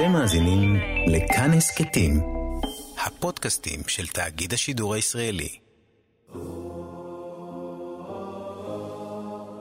[0.00, 0.76] אתם מאזינים
[1.06, 2.20] לכאן הסכתים,
[3.06, 5.58] הפודקאסטים של תאגיד השידור הישראלי.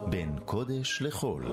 [0.09, 1.45] בין קודש לחול,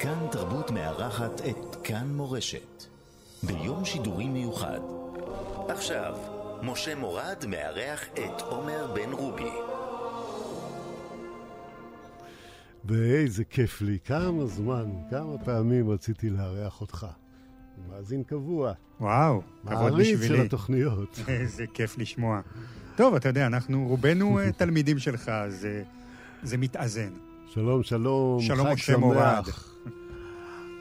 [0.00, 2.84] כאן תרבות מארחת את כאן מורשת,
[3.42, 4.80] ביום שידורי מיוחד.
[5.68, 6.16] עכשיו,
[6.62, 9.52] משה מורד מארח את עומר בן רובי.
[12.84, 17.06] ואיזה כיף לי, כמה זמן, כמה פעמים רציתי לארח אותך.
[17.90, 18.72] מאזין קבוע.
[19.00, 20.14] וואו, כבוד בשבילי.
[20.14, 21.20] מעריץ של התוכניות.
[21.28, 22.40] איזה כיף לשמוע.
[22.96, 25.82] טוב, אתה יודע, אנחנו רובנו אה, תלמידים שלך, אז אה,
[26.42, 27.10] זה מתאזן.
[27.54, 29.44] שלום, שלום, שלום, חג משה מורד.
[29.44, 29.74] שמח.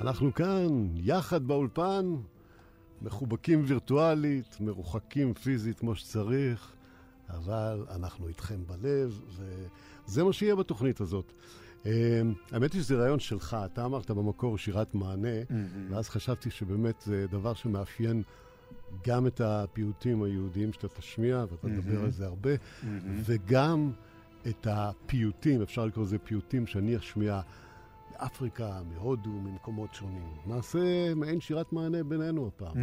[0.02, 2.16] אנחנו כאן, יחד באולפן,
[3.02, 6.72] מחובקים וירטואלית, מרוחקים פיזית כמו שצריך,
[7.30, 9.20] אבל אנחנו איתכם בלב,
[10.08, 11.34] וזה מה שיהיה בתוכנית הזאת.
[11.88, 15.38] אה, האמת היא שזה רעיון שלך, אתה אמרת במקור שירת מענה,
[15.90, 18.24] ואז חשבתי שבאמת זה דבר שמאפיין
[19.08, 22.50] גם את הפיוטים היהודיים שאתה תשמיע, ואתה תדבר על זה הרבה,
[23.26, 23.92] וגם
[24.48, 27.42] את הפיוטים, אפשר לקרוא לזה פיוטים שאני אשמיע
[28.12, 30.28] מאפריקה, מהודו, ממקומות שונים.
[30.48, 32.76] נעשה מעין שירת מענה בינינו הפעם.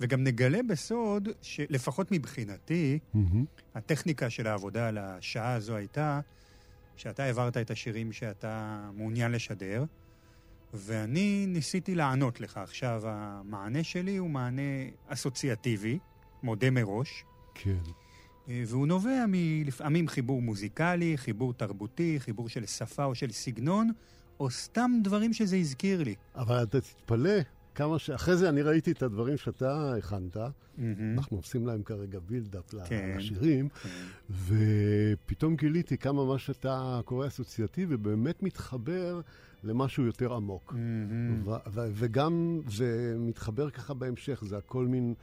[0.00, 2.98] וגם נגלה בסוד, שלפחות מבחינתי.
[3.74, 6.20] הטכניקה של העבודה על השעה הזו הייתה
[6.98, 9.84] שאתה העברת את השירים שאתה מעוניין לשדר,
[10.74, 12.56] ואני ניסיתי לענות לך.
[12.56, 14.62] עכשיו, המענה שלי הוא מענה
[15.08, 15.98] אסוציאטיבי,
[16.42, 17.24] מודה מראש,
[17.54, 17.76] כן.
[18.48, 23.90] אה, והוא נובע מלפעמים חיבור מוזיקלי, חיבור תרבותי, חיבור של שפה או של סגנון,
[24.40, 26.14] או סתם דברים שזה הזכיר לי.
[26.34, 27.40] אבל אתה תתפלא
[27.74, 28.10] כמה ש...
[28.10, 30.36] אחרי זה אני ראיתי את הדברים שאתה הכנת,
[30.78, 31.18] מהמם.
[31.18, 33.14] אנחנו עושים להם כרגע בילדאפ כן.
[33.18, 33.88] לשירים, כן.
[35.38, 39.20] ופתאום גיליתי כמה מה שאתה קורא אסוציאטיבי באמת מתחבר
[39.64, 40.74] למשהו יותר עמוק.
[41.44, 45.14] ו- ו- וגם זה מתחבר ככה בהמשך, זה הכל מין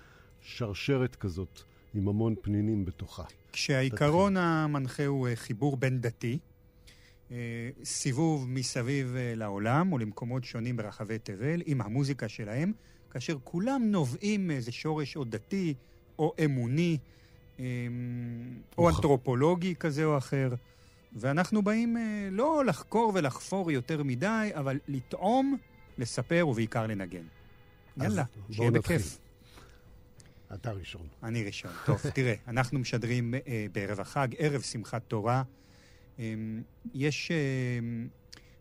[0.41, 1.61] שרשרת כזאת,
[1.93, 3.23] עם המון פנינים בתוכה.
[3.51, 6.39] כשהעיקרון המנחה הוא אה, חיבור בין דתי,
[7.31, 12.73] אה, סיבוב מסביב אה, לעולם ולמקומות שונים ברחבי תבל עם המוזיקה שלהם,
[13.09, 15.73] כאשר כולם נובעים מאיזה שורש או דתי
[16.19, 16.97] או אמוני
[17.59, 17.63] או
[18.77, 18.95] אוח.
[18.95, 20.53] אנתרופולוגי כזה או אחר.
[21.13, 25.57] ואנחנו באים אה, לא לחקור ולחפור יותר מדי, אבל לטעום,
[25.97, 27.23] לספר ובעיקר לנגן.
[27.97, 28.71] יאללה, שיהיה.
[28.71, 29.17] בכיף.
[30.53, 31.07] אתה ראשון.
[31.23, 31.71] אני ראשון.
[31.85, 35.43] טוב, תראה, אנחנו משדרים אה, בערב החג, ערב שמחת תורה.
[36.19, 36.33] אה,
[36.93, 37.31] יש...
[37.31, 37.37] אה,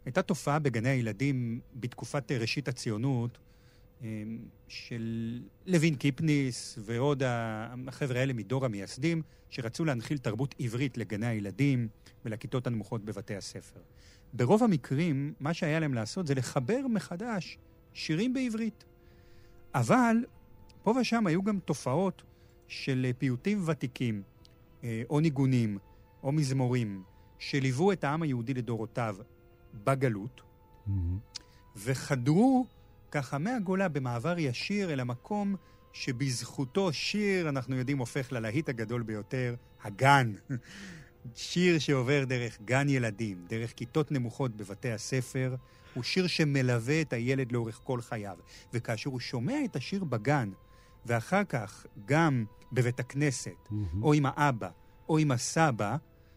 [0.05, 3.39] הייתה תופעה בגני הילדים בתקופת אה, ראשית הציונות,
[4.69, 7.23] של לוין קיפניס ועוד
[7.89, 11.89] החבר'ה האלה מדור המייסדים, שרצו להנחיל תרבות עברית לגני הילדים
[12.25, 13.81] ולכיתות הנמוכות בבתי הספר.
[14.33, 17.59] ברוב המקרים, מה שהיה להם לעשות זה לחבר מחדש
[17.93, 18.85] שירים בעברית.
[19.75, 20.17] אבל
[20.83, 22.23] פה ושם היו גם תופעות
[22.69, 24.23] של אה, פיוטים ותיקים,
[24.85, 25.79] אה, או ניגונים,
[26.23, 27.03] או מזמורים,
[27.39, 29.17] שליוו את העם היהודי לדורותיו
[29.85, 30.43] בגלות,
[30.87, 31.19] מהמם.
[31.77, 32.67] וחדרו
[33.15, 35.57] ככה מהגולה במעבר ישיר אל המקום
[35.93, 40.33] שבזכותו שיר, אנחנו יודעים, הופך ללהיט הגדול ביותר, הגן.
[41.35, 45.55] שיר שעובר דרך גן ילדים, דרך כיתות נמוכות בבתי הספר,
[45.95, 48.37] הוא שיר שמלווה את הילד לאורך כל חייו.
[48.73, 50.51] וכאשר הוא שומע את השיר בגן,
[51.07, 54.03] ואחר כך גם בבית הכנסת, מהמם.
[54.03, 54.69] או עם האבא,
[55.09, 55.97] או עם הסבא,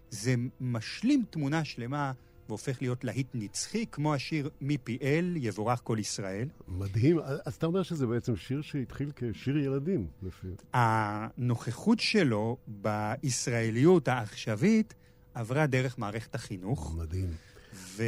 [0.10, 2.12] זה משלים תמונה שלמה
[2.48, 6.48] והופך להיות להיט נצחי, כמו השיר מפי אל, יבורך כל ישראל.
[6.68, 7.20] מדהים.
[7.20, 10.48] אז אתה אומר שזה בעצם שיר שהתחיל כשיר ילדים, לפי...
[10.74, 14.94] הנוכחות שלו בישראליות העכשווית
[15.34, 17.30] עברה דרך מערכת החינוך, מדהים.
[17.74, 18.04] ו...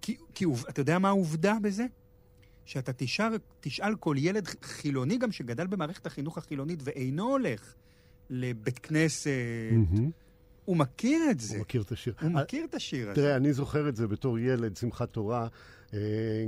[0.00, 1.86] כי, כי אתה יודע מה העובדה בזה?
[2.64, 7.74] שאתה תשאל, תשאל כל ילד חילוני גם שגדל במערכת החינוך החילונית ואינו הולך
[8.30, 9.30] לבית כנסת,
[9.72, 10.10] מהמם.
[10.64, 11.54] הוא מכיר את זה.
[11.54, 12.14] הוא מכיר את השיר.
[12.20, 13.14] הוא מכיר את השיר הזה.
[13.14, 15.48] תראה, אני זוכר את זה בתור ילד, שמחת תורה.
[15.94, 15.98] אה,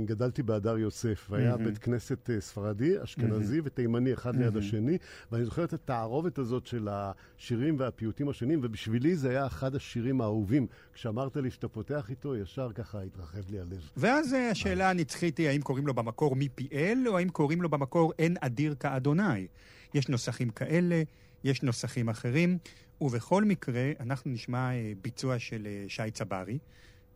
[0.05, 1.57] גדלתי בהדר יוסף, והיה.
[1.57, 4.57] בית כנסת אה, ספרדי, אשכנזי ותימני אחד ליד.
[4.57, 4.97] השני,
[5.31, 10.67] ואני זוכר את התערובת הזאת של השירים והפיוטים השונים, ובשבילי זה היה אחד השירים האהובים.
[10.93, 13.89] כשאמרת לי שאתה פותח איתו, ישר ככה התרחב לי הלב.
[13.97, 17.69] ואז אה, השאלה הנצחית היא האם קוראים לו במקור מפי אל, או האם קוראים לו
[17.69, 19.47] במקור אין אדיר כאדוני.
[19.93, 21.03] יש נוסחים כאלה,
[21.43, 22.57] יש נוסחים אחרים,
[23.01, 26.57] ובכל מקרה, אנחנו נשמע אה, ביצוע של אה, שי צברי,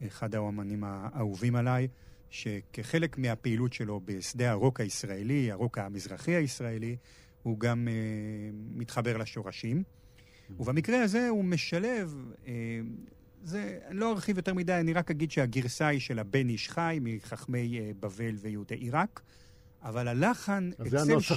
[0.07, 1.87] אחד האומנים האהובים עליי,
[2.29, 6.97] שכחלק מהפעילות שלו בשדה הרוק הישראלי, הרוק המזרחי הישראלי,
[7.43, 7.93] הוא גם אה,
[8.53, 9.83] מתחבר לשורשים.
[10.59, 12.15] ובמקרה הזה הוא משלב,
[12.47, 12.53] אה,
[13.43, 16.99] זה, אני לא ארחיב יותר מדי, אני רק אגיד שהגרסה היא של הבן איש חי
[17.01, 19.21] מחכמי אה, בבל ויהודי עיראק,
[19.83, 21.33] אבל הלחן אצל שי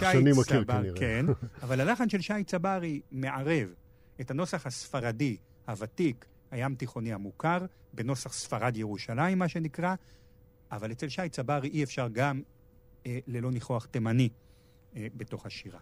[0.46, 0.90] צברי.
[0.94, 1.26] כן,
[1.62, 3.74] אבל הלחן של שי צברי מערב
[4.20, 5.36] את הנוסח הספרדי
[5.68, 7.58] הוותיק, הים תיכוני המוכר,
[7.92, 9.94] בנוסח ספרד ירושלים, מה שנקרא,
[10.72, 12.42] אבל אצל שי צברי אי אפשר גם
[13.06, 14.28] אה, ללא ניחוח תימני
[14.96, 15.80] אה, בתוך השירה.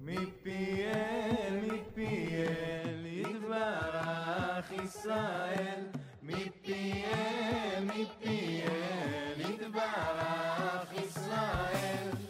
[0.00, 5.84] מפיאל, מפיאל, יתברך ישראל.
[6.22, 12.27] מפיאל, מפיאל, יתברך ישראל.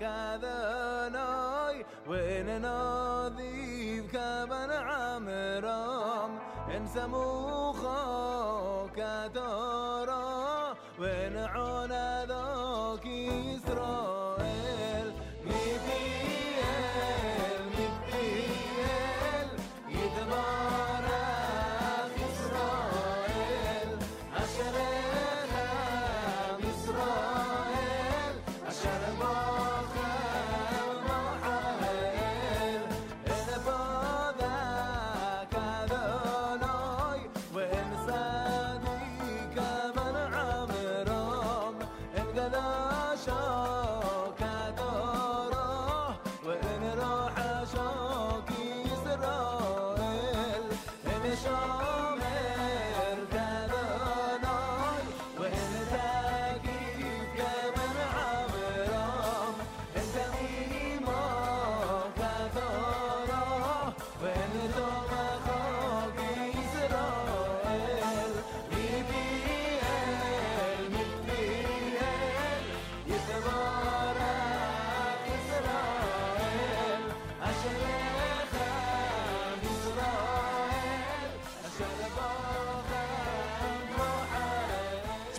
[0.00, 1.76] كذناي
[2.08, 6.30] وين نظيف كبن عمرام
[6.76, 9.49] انسى موخو كتو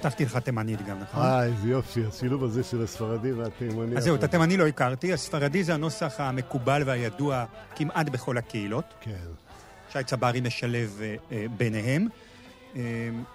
[0.06, 1.24] הבטחתי לך תימנית גם, נכון?
[1.24, 3.98] אה, איזה יופי, השילוב הזה של הספרדי והתימני.
[3.98, 8.86] אז זהו, את התימני לא הכרתי, הספרדי זה הנוסח המקובל והידוע כמעט בכל הקהילות.
[9.02, 9.12] כן,
[9.92, 12.08] שי צברי משלב אה, אה, ביניהם.
[12.76, 12.82] אה,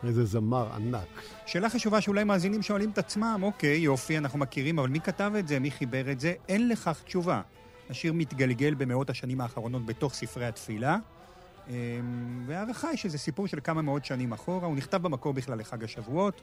[0.05, 1.23] איזה זמר ענק.
[1.47, 5.49] שאלה חשובה שאולי מאזינים שואלים את עצמם, אוקיי, יופי, אנחנו מכירים, אבל מי כתב את
[5.49, 5.59] זה?
[5.59, 6.33] מי חיבר את זה?
[6.49, 7.41] אין לכך תשובה.
[7.91, 10.97] השיר מתגלגל במאות השנים האחרונות בתוך ספרי התפילה,
[12.47, 14.67] וההערכה היא שזה סיפור של כמה מאות שנים אחורה.
[14.67, 16.43] הוא נכתב במקור בכלל לחג השבועות,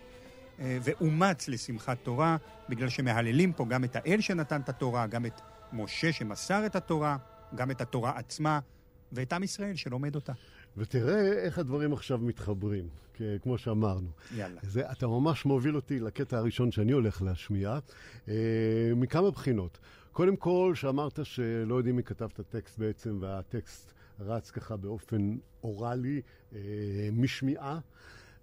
[0.60, 2.38] אה, ואומץ לשמחת תורה,
[2.70, 5.42] בגלל שמהללים פה גם את האל שנתן את התורה, גם את
[5.74, 7.18] משה שמסר את התורה,
[7.56, 8.60] גם את התורה עצמה,
[9.12, 10.34] ואת עם ישראל שלומד אותה.
[10.78, 12.88] ותראה איך הדברים עכשיו מתחברים,
[13.42, 14.08] כמו שאמרנו.
[14.36, 14.60] יאללה.
[14.64, 17.80] זה, אתה ממש מוביל אותי לקטע הראשון שאני הולך להשמיע,
[18.28, 18.34] אה,
[18.96, 19.80] מכמה בחינות.
[20.12, 26.22] קודם כל, שאמרת שלא יודעים מי כתב את הטקסט בעצם, והטקסט רץ ככה באופן אוראלי,
[26.56, 26.60] אה,
[27.12, 27.80] משמיעה.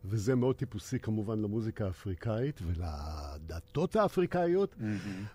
[0.04, 4.76] וזה מאוד טיפוסי כמובן למוזיקה האפריקאית ולדתות האפריקאיות.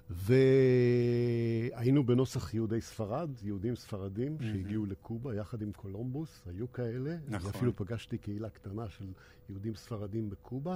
[0.09, 7.15] והיינו בנוסח יהודי ספרד, יהודים ספרדים שהגיעו לקובה יחד עם קולומבוס, היו כאלה.
[7.27, 7.49] נכון.
[7.49, 9.05] אני אפילו פגשתי קהילה קטנה של
[9.49, 10.75] יהודים ספרדים בקובה.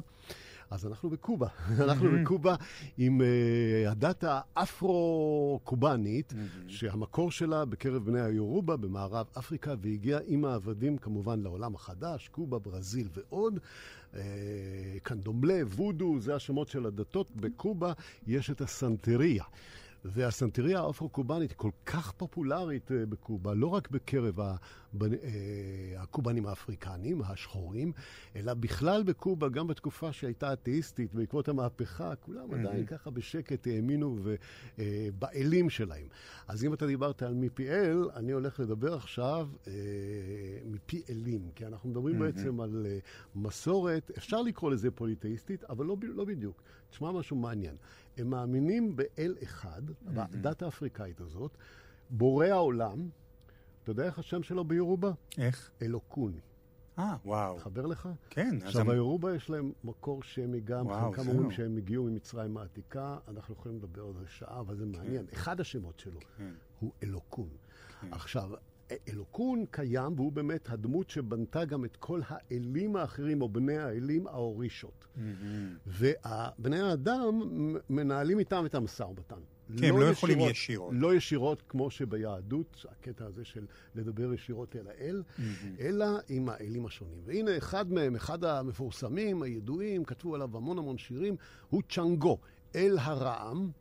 [0.70, 1.48] אז אנחנו בקובה.
[1.82, 2.56] אנחנו בקובה
[2.98, 3.24] עם uh,
[3.90, 6.34] הדת האפרו-קובאנית,
[6.68, 13.08] שהמקור שלה בקרב בני היורובה במערב אפריקה, והגיעה עם העבדים כמובן לעולם החדש, קובה, ברזיל
[13.14, 13.60] ועוד.
[14.14, 14.18] Uh,
[15.04, 17.32] קנדומבלה, וודו, זה השמות של הדתות.
[17.36, 17.94] בקובה
[18.28, 19.44] יש את הסנטריה.
[20.06, 24.56] והסנטריה האפרו-קובאנית כל כך פופולרית אה, בקובה, לא רק בקרב אה,
[25.98, 27.92] הקובנים האפריקנים, השחורים,
[28.36, 34.18] אלא בכלל בקובה, גם בתקופה שהייתה אתאיסטית בעקבות המהפכה, כולם עדיין ככה בשקט האמינו
[34.80, 36.08] אה, באלים שלהם.
[36.48, 39.74] אז אם אתה דיברת על מפי אל, אני הולך לדבר עכשיו אה,
[40.66, 42.88] מפי אלים, כי אנחנו מדברים בעצם על
[43.36, 46.62] מסורת, אפשר לקרוא לזה פוליטאיסטית, אבל לא, לא בדיוק.
[46.90, 47.76] תשמע משהו מעניין.
[48.20, 51.52] הם מאמינים באל אחד, בדת האפריקאית הזאת,
[52.10, 53.10] בורא העולם.
[53.84, 55.12] אתה יודע איך השם שלו ביורובה?
[55.38, 55.72] איך?
[55.82, 56.40] אלוקוני.
[57.00, 57.58] אה, וואו.
[57.58, 58.10] חבר לך?
[58.30, 58.64] כן, אז...
[58.64, 61.30] עכשיו, המ- היורובה יש להם מקור שמי גם, וואו, חלקם.
[61.30, 65.26] אומרים שהם הגיעו ממצרים העתיקה, אנחנו יכולים לדבר על זה שעה, אבל זה מעניין.
[65.34, 66.52] אחד השמות שלו כן.
[66.80, 67.50] הוא אלוקון.
[68.12, 68.58] עכשיו, א-
[69.10, 75.08] אלוקון קיים, והוא באמת הדמות שבנתה גם את כל האלים האחרים, או בני האלים, האורישות.
[75.88, 77.42] ובני האדם
[77.90, 79.40] מנהלים איתם את המשא ומתן.
[79.78, 80.94] כן, הם לא יכולים ישירות.
[80.96, 83.66] לא ישירות כמו שביהדות, הקטע הזה של
[83.96, 85.24] לדבר ישירות אל האל,
[85.80, 87.22] אלא עם האלים השונים.
[87.26, 91.36] והנה אחד מהם, אחד המפורסמים, הידועים, כתבו עליו המון המון שירים,
[91.70, 92.38] הוא צ'אנגו,
[92.76, 93.72] אל הרעם.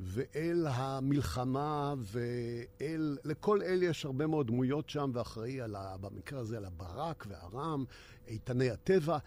[0.00, 3.18] ואל המלחמה, ואל...
[3.24, 7.84] לכל אל יש הרבה מאוד דמויות שם, ואחראי על ה, במקרה הזה על הברק והרם,
[8.28, 9.18] איתני הטבע.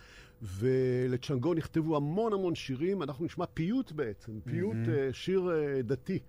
[0.41, 6.19] ולצ'אנגו נכתבו המון המון שירים, אנחנו נשמע פיוט בעצם, פיוט, אה, שיר אה, דתי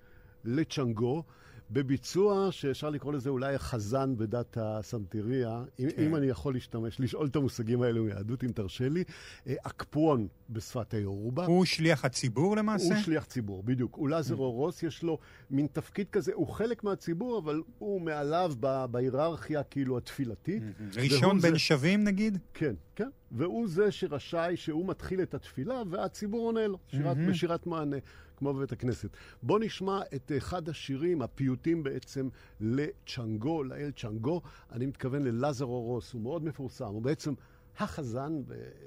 [0.44, 1.22] לצ'אנגו,
[1.70, 6.02] בביצוע שאפשר לקרוא לזה אולי החזן בדת הסנטריה, אם, כן.
[6.02, 9.04] אם אני יכול להשתמש, לשאול את המושגים האלו מיהדות, אם תרשה לי,
[9.46, 11.46] אה, אקפואן בשפת היורובה.
[11.46, 12.94] הוא שליח הציבור למעשה?
[12.94, 13.94] הוא שליח ציבור, בדיוק.
[13.94, 15.18] הוא לזרו רוס, יש לו
[15.50, 20.62] מין תפקיד כזה, הוא חלק מהציבור, אבל הוא מעליו ב- בהיררכיה כאילו התפילתית.
[20.96, 22.38] ראשון בין זה- שווים נגיד?
[22.54, 23.08] כן, כן.
[23.32, 27.96] והוא זה שרשאי, שהוא מתחיל את התפילה, והציבור עונה לו, שירת, בשירת מענה,
[28.40, 29.08] כמו בבית הכנסת.
[29.42, 32.28] בואו נשמע את אחד השירים, הפיוטים בעצם,
[32.60, 34.42] לצ'אנגו, לאל צ'אנגו.
[34.72, 36.84] אני מתכוון ללזרו רוס, הוא מאוד מפורסם.
[36.84, 37.34] הוא בעצם
[37.78, 38.32] החזן,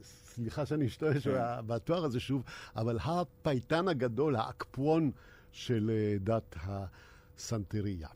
[0.03, 1.27] סליחה שאני אשתמש
[1.67, 2.43] בתואר הזה שוב,
[2.75, 5.09] אבל הפייטן הגדול, האקפואן
[5.51, 8.07] של אה, דת הסנטריה.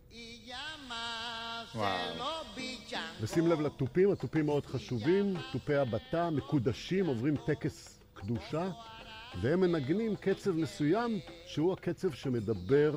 [3.22, 8.72] ושים לב לתופים, התופים מאוד חשובים, תופי הבתה, מקודשים, עוברים טקס קדושה,
[9.42, 12.96] והם מנגנים קצב מסוים, שהוא הקצב שמדבר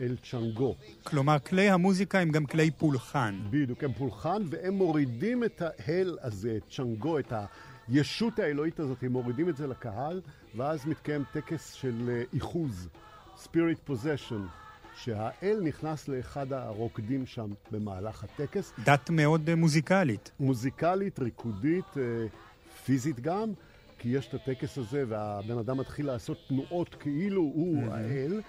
[0.00, 0.74] אל צ'אנגו.
[1.02, 3.40] כלומר, כלי המוזיקה הם גם כלי פולחן.
[3.50, 7.32] בדיוק, הם פולחן, והם מורידים את ההל הזה, את צ'אנגו, את
[7.88, 10.20] הישות האלוהית הזאת, הם מורידים את זה לקהל,
[10.56, 12.88] ואז מתקיים טקס של אה, איחוז,
[13.36, 14.40] spirit possession,
[14.96, 18.72] שהאל נכנס לאחד הרוקדים שם במהלך הטקס.
[18.84, 20.30] דת מאוד אה, מוזיקלית.
[20.40, 22.26] מוזיקלית, ריקודית, אה,
[22.84, 23.52] פיזית גם,
[23.98, 28.40] כי יש את הטקס הזה והבן אדם מתחיל לעשות תנועות כאילו הוא האל,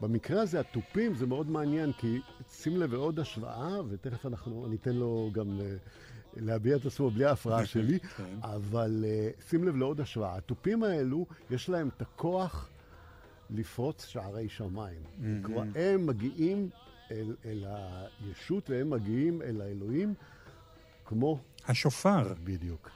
[0.00, 4.96] ובמקרה הזה התופים זה מאוד מעניין, כי שים לב לעוד השוואה, ותכף אנחנו, אני אתן
[4.96, 5.60] לו גם
[6.36, 7.98] להביע את עצמו בלי ההפרעה שלי,
[8.42, 10.36] אבל אה, שים לב לעוד השוואה.
[10.36, 12.70] התופים האלו, יש להם את הכוח
[13.50, 15.02] לפרוץ שערי שמיים.
[15.42, 16.70] כלומר, הם מגיעים
[17.10, 17.64] אל, אל
[18.20, 20.14] הישות והם מגיעים אל האלוהים
[21.08, 21.38] כמו
[21.68, 22.34] השופר.
[22.44, 22.90] בדיוק.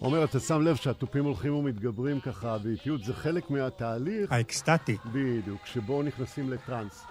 [0.00, 4.96] עומר, אתה שם לב שהתופים הולכים ומתגברים ככה באיטיות, זה חלק מהתהליך, האקסטטי.
[5.12, 7.04] בדיוק, שבו נכנסים לטראנס.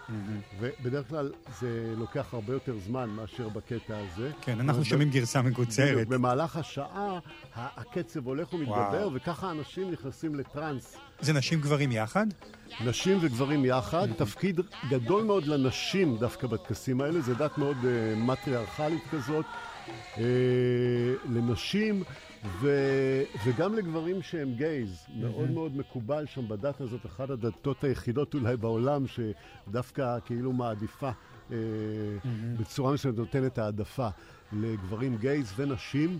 [0.60, 4.32] ובדרך כלל זה לוקח הרבה יותר זמן מאשר בקטע הזה.
[4.42, 5.94] כן, אנחנו שומעים גרסה מקוצרת.
[5.94, 7.20] בדיוק, במהלך השעה
[7.56, 9.14] הקצב הולך ומתגבר, וואו.
[9.14, 10.98] וככה אנשים נכנסים לטראנס.
[11.22, 12.28] זה נשים גברים יחד?
[12.86, 17.86] נשים וגברים יחד, תפקיד גדול מאוד לנשים דווקא בטקסים האלה, זו דת מאוד uh,
[18.18, 19.46] מטריארכלית כזאת,
[20.16, 20.20] uh,
[21.30, 22.04] לנשים
[22.46, 22.70] ו,
[23.46, 29.06] וגם לגברים שהם גייז, מאוד מאוד מקובל שם בדת הזאת, אחת הדתות היחידות אולי בעולם
[29.08, 31.54] שדווקא כאילו מעדיפה uh,
[32.60, 34.10] בצורה מסוימת נותנת העדפה
[34.54, 36.20] לגברים גייז ונשים.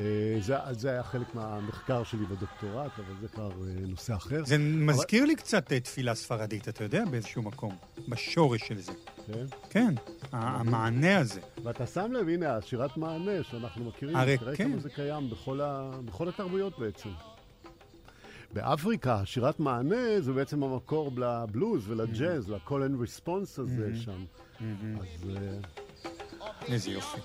[0.00, 4.44] אה, זה, זה היה חלק מהמחקר שלי בדוקטורט, אבל זה כבר אה, נושא אחר.
[4.44, 7.76] זה מזכיר לי קצת אה, תפילה ספרדית, אתה יודע, באיזשהו מקום.
[8.08, 8.92] בשורש של זה.
[9.32, 9.44] כן?
[9.70, 9.94] כן,
[10.32, 11.40] המענה הזה.
[11.62, 14.68] ואתה שם לב, הנה, השירת מענה שאנחנו מכירים, הרי תראה כן.
[14.68, 15.90] כמה זה קיים בכל, ה...
[16.04, 17.08] בכל התרבויות בעצם.
[18.52, 24.24] באפריקה, שירת מענה זה בעצם המקור לבלוז ולג'אז, ל-call and response הזה שם.
[25.00, 25.58] אז אה,
[26.66, 27.20] איזה יופי.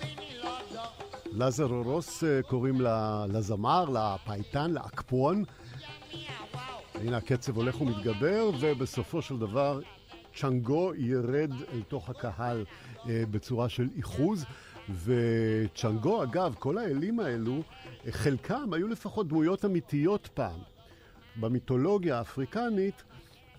[1.32, 2.82] לזר רוס אה, קוראים
[3.30, 5.44] לזמר, לפייטן, לאקפון.
[6.96, 9.80] הנה הקצב הולך ומתגבר, ובסופו של דבר
[10.36, 12.66] צ'אנגו ירד אל תוך הקהל
[13.10, 14.46] אה, בצורה של איחוז.
[15.04, 17.62] וצ'אנגו, אגב, כל האלים האלו,
[18.06, 20.60] אה, חלקם היו לפחות דמויות אמיתיות פעם.
[21.40, 23.04] במיתולוגיה האפריקנית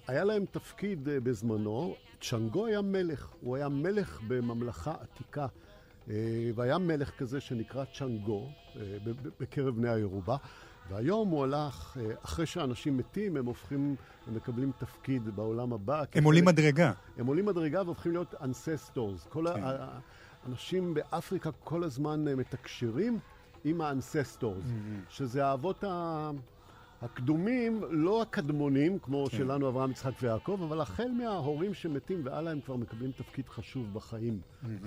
[0.06, 1.94] היה להם תפקיד אה, בזמנו.
[2.20, 5.46] צ'אנגו היה מלך, הוא היה מלך בממלכה עתיקה.
[6.10, 8.96] אה, והיה מלך כזה שנקרא צ'אנגו אה,
[9.40, 10.36] בקרב בני היורובה.
[10.88, 13.96] והיום הוא הלך, אה, אחרי שאנשים מתים, הם הופכים,
[14.26, 15.98] הם מקבלים תפקיד בעולם הבא.
[16.00, 16.92] הם כחלק- עולים מדרגה.
[17.18, 19.28] הם עולים מדרגה והופכים להיות ancestors.
[19.28, 19.62] כל כן.
[20.44, 23.18] האנשים באפריקה כל הזמן אה, מתקשרים
[23.64, 24.64] עם ה ancestors,
[25.08, 26.30] שזה האבות ה...
[27.02, 29.36] הקדומים, לא הקדמונים, כמו כן.
[29.36, 34.40] שלנו אברהם, יצחק ויעקב, אבל החל מההורים שמתים והלאה הם כבר מקבלים תפקיד חשוב בחיים,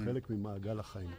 [0.06, 1.10] חלק ממעגל החיים.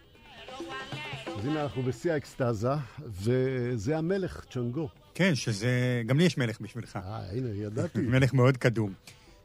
[1.39, 4.89] אז הנה אנחנו בשיא האקסטזה, וזה המלך, צ'אנגו.
[5.15, 6.03] כן, שזה...
[6.07, 6.97] גם לי יש מלך בשבילך.
[6.97, 7.99] אה, הנה, ידעתי.
[8.13, 8.93] מלך מאוד קדום.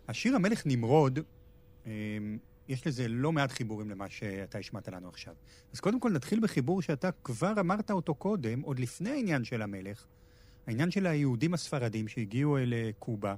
[0.08, 1.19] השיר המלך נמרוד,
[1.86, 1.91] אמ,
[2.67, 5.34] יש לזה לא מעט חיבורים למה שאתה השמעת לנו עכשיו.
[5.74, 10.06] אז קודם כל נתחיל בחיבור שאתה כבר אמרת אותו קודם, עוד לפני העניין של המלך,
[10.67, 13.36] העניין של היהודים הספרדים שהגיעו אל אה, קובה,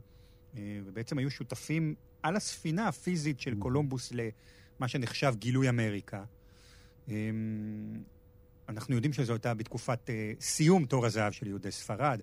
[0.58, 6.24] אה, ובעצם היו שותפים על הספינה הפיזית של קולומבוס למה שנחשב גילוי אמריקה.
[8.70, 12.22] אנחנו יודעים שזו הייתה בתקופת אה, סיום תור הזהב של יהודי ספרד,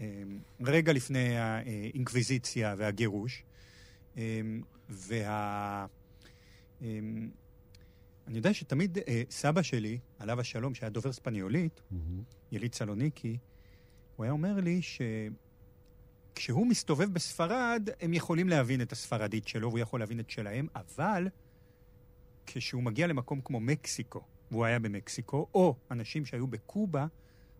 [0.00, 0.22] אה,
[0.60, 3.42] רגע לפני האינקוויזיציה והגירוש.
[4.16, 4.40] אה,
[4.88, 5.86] וה...
[8.26, 8.98] אני יודע שתמיד
[9.30, 12.22] סבא שלי, עליו השלום, שהיה דובר ספניולית, מהמם.
[12.52, 13.38] יליד סלוניקי,
[14.16, 14.80] הוא היה אומר לי
[16.32, 21.28] שכשהוא מסתובב בספרד, הם יכולים להבין את הספרדית שלו, והוא יכול להבין את שלהם, אבל
[22.46, 27.06] כשהוא מגיע למקום כמו מקסיקו, והוא היה במקסיקו, או אנשים שהיו בקובה,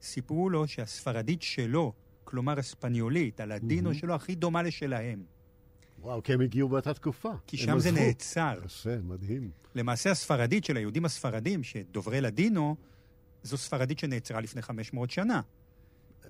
[0.03, 1.93] סיפרו לו שהספרדית שלו,
[2.25, 3.95] כלומר הספניולית, הלדינו מהמם.
[3.95, 5.25] שלו, הכי דומה לשלהם.
[5.99, 7.33] וואו, כי הם הגיעו באותה תקופה.
[7.47, 7.93] כי שם זה.
[7.93, 8.59] נעצר.
[8.65, 9.51] יפה, מדהים.
[9.75, 12.77] למעשה הספרדית של היהודים הספרדים, שדוברי לדינו,
[13.43, 15.41] זו ספרדית שנעצרה לפני 500 שנה.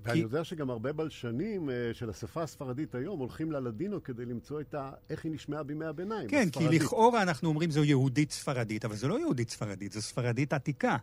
[0.03, 4.61] ואני כי- יודע שגם הרבה בלשנים אה, של השפה הספרדית היום הולכים ללדינו כדי למצוא
[4.61, 4.91] את ה...
[5.09, 6.27] איך היא נשמעה בימי הביניים.
[6.29, 6.81] כן, כי הספרדית.
[6.81, 10.97] לכאורה אנחנו אומרים זו יהודית ספרדית, אבל זו לא יהודית ספרדית, זו ספרדית עתיקה.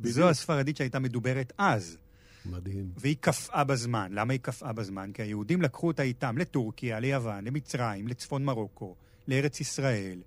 [0.00, 0.14] בדיוק.
[0.14, 1.96] זו הספרדית שהייתה מדוברת אז,
[2.46, 2.90] מדהים.
[2.96, 4.12] והיא קפאה בזמן.
[4.12, 5.10] למה היא קפאה בזמן?
[5.14, 8.94] כי היהודים לקחו אותה איתם לטורקיה, ליוון, למצרים, לצפון מרוקו,
[9.28, 10.22] לארץ ישראל,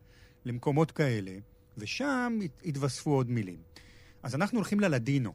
[0.45, 1.31] למקומות כאלה,
[1.77, 3.57] ושם הת- התווספו עוד מילים.
[4.23, 5.33] אז אנחנו הולכים ללדינו.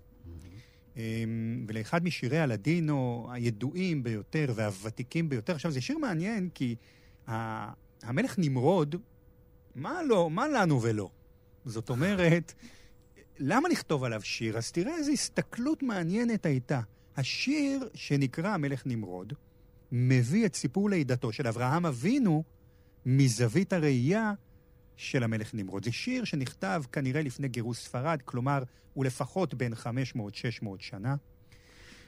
[0.96, 5.54] אמ, ולאחד משירי הלדינו הידועים ביותר והוותיקים ביותר.
[5.54, 6.76] עכשיו, זה שיר מעניין כי
[8.02, 8.96] המלך נמרוד,
[9.74, 11.10] מה לא, מה לנו ולא?
[11.64, 12.52] זאת אומרת,
[13.38, 14.58] למה לכתוב עליו שיר?
[14.58, 16.80] אז תראה איזו הסתכלות מעניינת הייתה.
[17.16, 19.32] השיר שנקרא המלך נמרוד
[19.92, 22.44] מביא את סיפור לידתו של אברהם אבינו
[23.06, 24.32] מזווית הראייה
[24.96, 25.84] של המלך נמרוד.
[25.84, 28.62] זה שיר שנכתב כנראה לפני גירוש ספרד, כלומר,
[28.94, 31.16] הוא לפחות בין 500-600 שנה.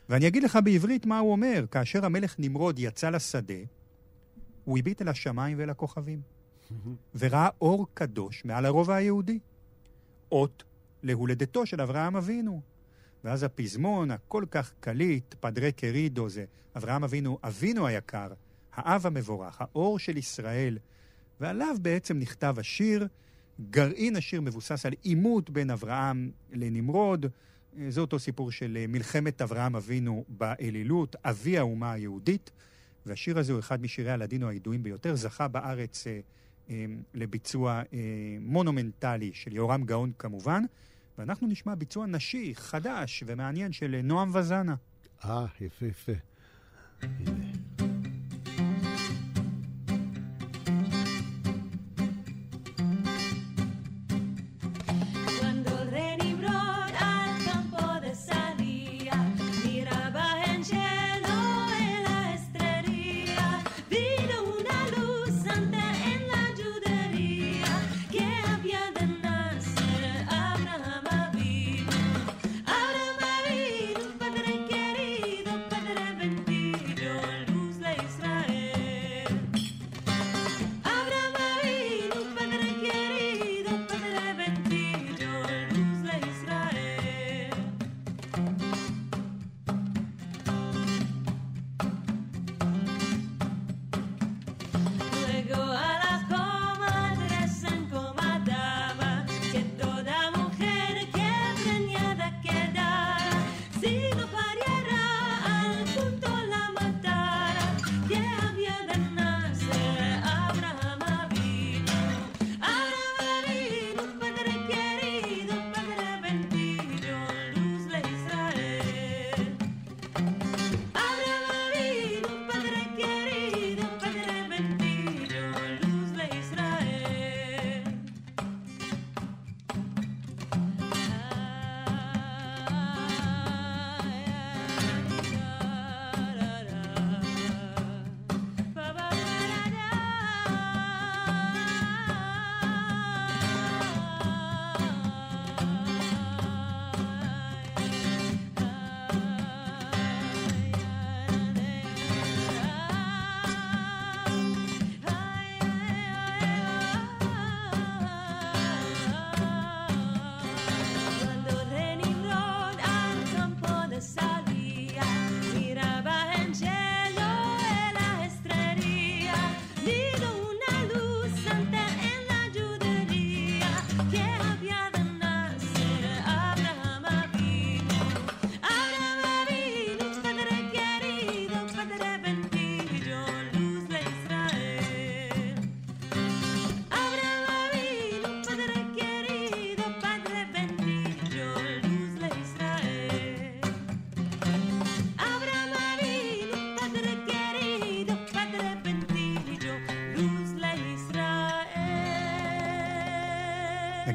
[0.08, 1.64] ואני אגיד לך בעברית מה הוא אומר.
[1.70, 3.54] כאשר המלך נמרוד יצא לשדה,
[4.64, 6.20] הוא הביט אל השמיים ואל הכוכבים,
[7.14, 9.38] וראה אור קדוש מעל הרובע היהודי.
[10.32, 10.64] אות
[11.02, 12.60] להולדתו של אברהם אבינו.
[13.24, 16.44] ואז הפזמון הכל כך קליט, פדרי קרידו, זה
[16.76, 18.28] אברהם אבינו, אבינו היקר,
[18.72, 20.78] האב המבורך, האור של ישראל,
[21.40, 23.06] ועליו בעצם נכתב השיר.
[23.70, 27.26] גרעין השיר מבוסס על עימות בין אברהם לנמרוד,
[27.88, 32.50] זה אותו סיפור של אה, מלחמת אברהם אבינו באלילות, אבי האומה היהודית,
[33.06, 36.20] והשיר הזה הוא אחד משירי הלדינו הידועים ביותר, זכה בארץ אה,
[36.70, 37.98] אה, לביצוע אה,
[38.40, 40.62] מונומנטלי של יהורם גאון כמובן,
[41.18, 44.74] ואנחנו נשמע ביצוע נשי, חדש ומעניין של נועם וזנה.
[45.24, 46.12] אה, יפה, יפה.
[47.02, 47.85] הנה.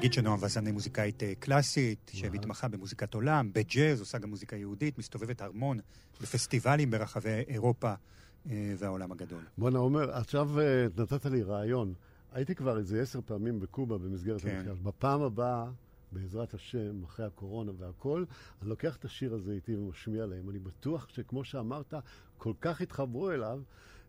[0.02, 4.98] נגיד שנועם וזן היא מוזיקאית אה, קלאסית, שמתמחה במוזיקת עולם, בג'אז, עושה גם מוזיקה יהודית,
[4.98, 5.80] מסתובבת המון
[6.22, 7.94] בפסטיבלים ברחבי אירופה
[8.50, 9.40] אה, והעולם הגדול.
[9.58, 11.94] בואנה, עומר, עכשיו אה, נתת לי רעיון.
[12.32, 14.56] הייתי כבר איזה עשר פעמים בקובה במסגרת כן.
[14.56, 14.74] המחקר.
[14.74, 15.66] בפעם הבאה,
[16.12, 18.26] בעזרת השם, אחרי הקורונה והכל,
[18.62, 20.50] אני לוקח את השיר הזה איתי ומשמיע להם.
[20.50, 21.94] אני בטוח שכמו שאמרת,
[22.38, 23.62] כל כך התחברו אליו.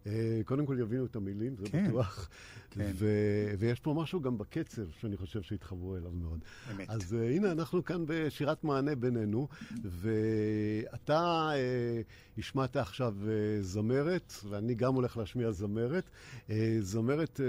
[0.07, 2.29] אה, קודם כל יבינו את המילים, זה כן, בטוח.
[2.71, 2.91] כן.
[2.95, 6.39] ו- ויש פה משהו גם בקצב שאני חושב שהתחברו אליו מאוד.
[6.71, 6.91] אמת.
[6.91, 9.49] אז uh, הנה, אנחנו כאן בשירת מענה בינינו,
[9.85, 13.27] ואתה uh, השמעת עכשיו uh,
[13.63, 16.05] זמרת, ואני גם הולך להשמיע זמרת.
[16.49, 17.43] Uh, זמרת uh,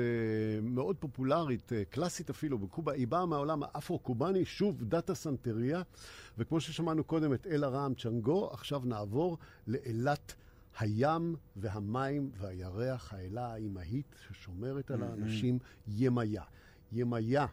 [0.62, 2.92] מאוד פופולרית, uh, קלאסית אפילו, בקובה.
[2.92, 5.82] היא באה מהעולם האפרו-קובאני, שוב, דאטה סנטריה,
[6.38, 9.38] וכמו ששמענו קודם את אל הרעם צ'נגו, עכשיו נעבור
[9.68, 10.36] לאילת.
[10.80, 16.44] הים והמים והירח, האלה האימהית ששומרת על האנשים, ימיה.
[16.96, 17.46] ימיה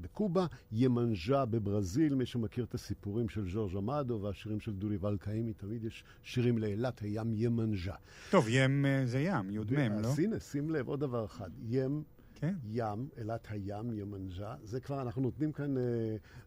[0.00, 5.84] בקובה, ימנז'ה בברזיל, מי שמכיר את הסיפורים של ז'ורג' אמדו והשירים של דוליבל קאימי, תמיד
[5.84, 7.94] יש שירים לאילת, הים ימנז'ה.
[8.30, 10.08] טוב, ים אה, זה ים, י"מ, לא?
[10.08, 11.50] אז הנה, שים לב, עוד דבר אחד.
[11.68, 12.02] ים,
[12.44, 12.54] כן.
[12.70, 15.82] ים, אילת הים, ימנז'ה, זה כבר, אנחנו נותנים כאן, אה,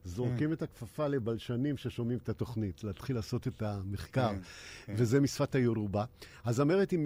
[0.03, 4.39] זורקים את הכפפה לבלשנים ששומעים את התוכנית, להתחיל לעשות את המחקר, כן,
[4.85, 4.93] כן.
[4.97, 6.05] וזה משפת היורובה.
[6.45, 6.99] הזמרת היא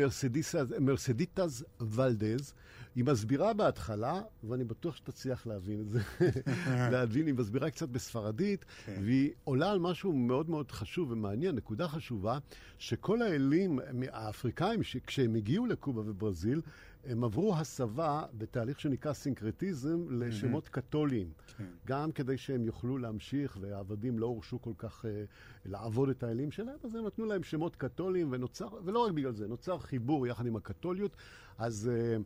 [0.80, 2.54] מרסדיטז ולדז,
[2.96, 6.00] היא מסבירה בהתחלה, ואני בטוח שתצליח להבין את זה,
[6.92, 9.02] להבין, היא מסבירה קצת בספרדית, כן.
[9.04, 12.38] והיא עולה על משהו מאוד מאוד חשוב ומעניין, נקודה חשובה,
[12.78, 13.80] שכל האלים
[14.12, 16.62] האפריקאים, כשהם הגיעו לקובה וברזיל,
[17.06, 21.32] הם עברו הסבה בתהליך שנקרא סינקרטיזם לשמות קתוליים.
[21.58, 21.64] כן.
[21.86, 25.24] גם כדי שהם יוכלו להמשיך, והעבדים לא הורשו כל כך אה,
[25.66, 29.48] לעבוד את האלים שלהם, אז הם נתנו להם שמות קתוליים, ונוצר, ולא רק בגלל זה,
[29.48, 31.16] נוצר חיבור יחד עם הקתוליות.
[31.58, 32.18] אז אה,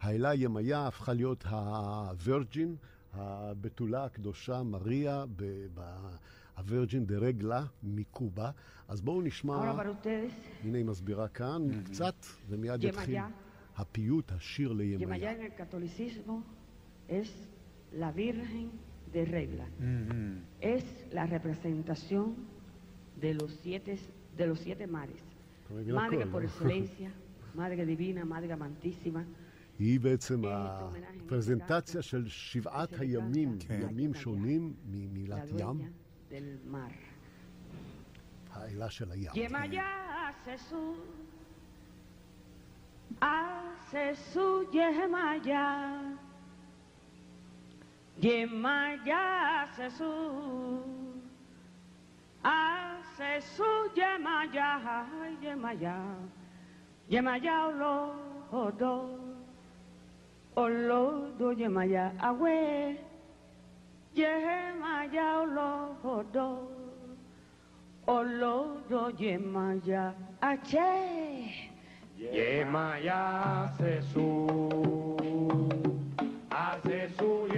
[0.00, 2.76] האלה ימיה הפכה להיות הוורג'ין,
[3.12, 5.80] הבתולה הקדושה, מריה, ב, ב,
[6.56, 8.50] הוורג'ין דה רגלה מקובה.
[8.88, 9.56] אז בואו נשמע,
[10.62, 12.14] הנה היא מסבירה כאן קצת,
[12.48, 13.14] ומיד יתחיל.
[13.80, 15.06] הפיוט, השיר לימיה.
[15.08, 16.42] Yemayá en el catolicismo
[17.08, 17.28] es
[18.02, 18.66] la Virgen
[19.14, 19.66] de Regla.
[20.60, 22.26] Es la representación
[23.20, 23.92] de los siete,
[24.36, 25.22] de los siete mares.
[25.66, 26.48] אתה מבין Madre הכל, por לא?
[26.48, 27.10] excelencia,
[27.54, 29.24] Madre divina, Madre amantísima.
[29.78, 30.88] היא בעצם אה,
[31.26, 33.80] הפרזנטציה של שבעת הימים, כן.
[33.82, 35.80] ימים שונים ממילת ים.
[38.52, 39.32] האלה של הים.
[43.18, 46.00] hace su yemaya,
[48.20, 50.82] yemaya hace su,
[52.42, 53.64] hace su
[53.96, 55.06] yemaya,
[55.42, 55.96] yemaya,
[57.08, 59.18] yemaya olodo,
[60.56, 62.96] olodo yemaya awe,
[64.14, 66.68] yemaya olodo,
[68.06, 71.69] olodo yemaya ache.
[72.20, 75.16] Yemaya hace su,
[76.50, 77.48] hace su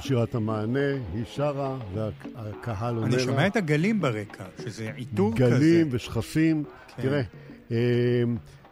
[0.00, 3.14] שירת המענה, היא שרה, והקהל עונה לה.
[3.14, 5.50] אני שומע את הגלים ברקע, שזה עיטור כזה.
[5.50, 6.64] גלים ושכפים.
[6.96, 7.02] כן.
[7.02, 7.22] תראה,
[7.70, 8.22] אה,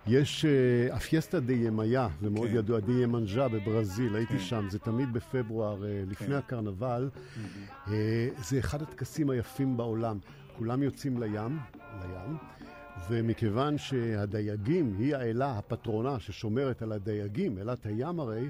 [0.07, 2.57] יש אה, הפיסטה דה ימיה, זה מאוד כן.
[2.57, 4.38] ידוע, דה ימנג'ה בברזיל, הייתי כן.
[4.38, 6.33] שם, זה תמיד בפברואר, אה, לפני כן.
[6.33, 7.11] הקרנבל.
[7.88, 10.19] אה, זה אחד הטקסים היפים בעולם.
[10.59, 11.59] כולם יוצאים לים,
[12.03, 12.37] לים,
[13.11, 18.49] ומכיוון שהדייגים היא האלה, הפטרונה ששומרת על הדייגים, אלת הים הרי,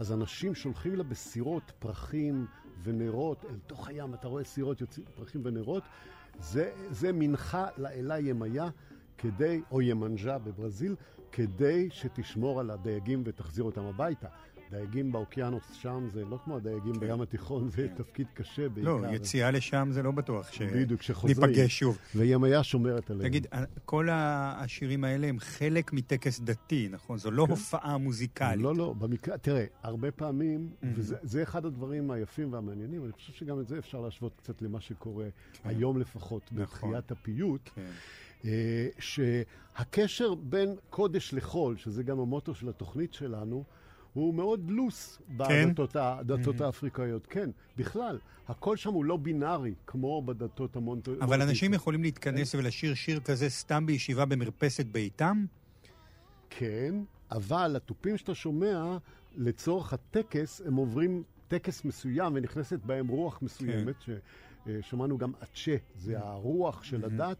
[0.00, 2.46] אז אנשים שולחים לה בסירות פרחים
[2.82, 4.14] ונרות אל תוך הים.
[4.14, 5.82] אתה רואה סירות יוצאים, פרחים ונרות.
[6.38, 8.68] זה, זה מנחה לאלה ימיה
[9.18, 10.96] כדי, או ימנג'ה בברזיל,
[11.32, 14.28] כדי שתשמור על הדייגים ותחזיר אותם הביתה.
[14.70, 17.00] דייגים באוקיינוס שם זה לא כמו הדייגים כן.
[17.00, 17.94] בים התיכון, זה כן.
[18.02, 18.96] תפקיד קשה בעיקר.
[18.96, 21.34] לא, יציאה לשם זה לא בטוח בדיוק, כשחוזרים.
[21.54, 21.98] שניפגש שוב.
[22.14, 23.28] וימיה שומרת עליהם.
[23.28, 23.46] תגיד,
[23.84, 27.18] כל השירים האלה הם חלק מטקס דתי, נכון?
[27.18, 27.50] זו לא כן.
[27.50, 28.60] הופעה מוזיקלית.
[28.62, 30.86] לא, לא, במקרה, תראה, הרבה פעמים, Mhm.
[30.94, 34.80] וזה זה אחד הדברים היפים והמעניינים, אני חושב שגם את זה אפשר להשוות קצת למה
[34.80, 35.68] שקורה כן.
[35.68, 36.62] היום לפחות, נכון.
[36.90, 37.86] בתחיית הפיוט, כן.
[38.44, 43.64] אה, שהקשר בין קודש לחול, שזה גם המוטו של התוכנית שלנו,
[44.12, 45.18] הוא מאוד לוס
[45.48, 45.68] כן?
[45.68, 46.64] בדתות ה- הדתות Mhm.
[46.64, 47.26] האפריקאיות.
[47.26, 48.18] כן, בכלל,
[48.48, 51.12] הכל שם הוא לא בינארי, כמו בדתות המונטו...
[51.20, 55.44] אבל אנשים יכולים להתכנס ולשיר שיר כזה סתם בישיבה במרפסת ביתם?
[56.50, 56.94] כן,
[57.30, 58.96] אבל התופים שאתה שומע,
[59.36, 64.12] לצורך הטקס, הם עוברים טקס מסוים ונכנסת בהם רוח מסוימת, כן.
[64.82, 67.06] ששמענו גם אצ'ה, זה הרוח של Mhm.
[67.06, 67.36] הדת.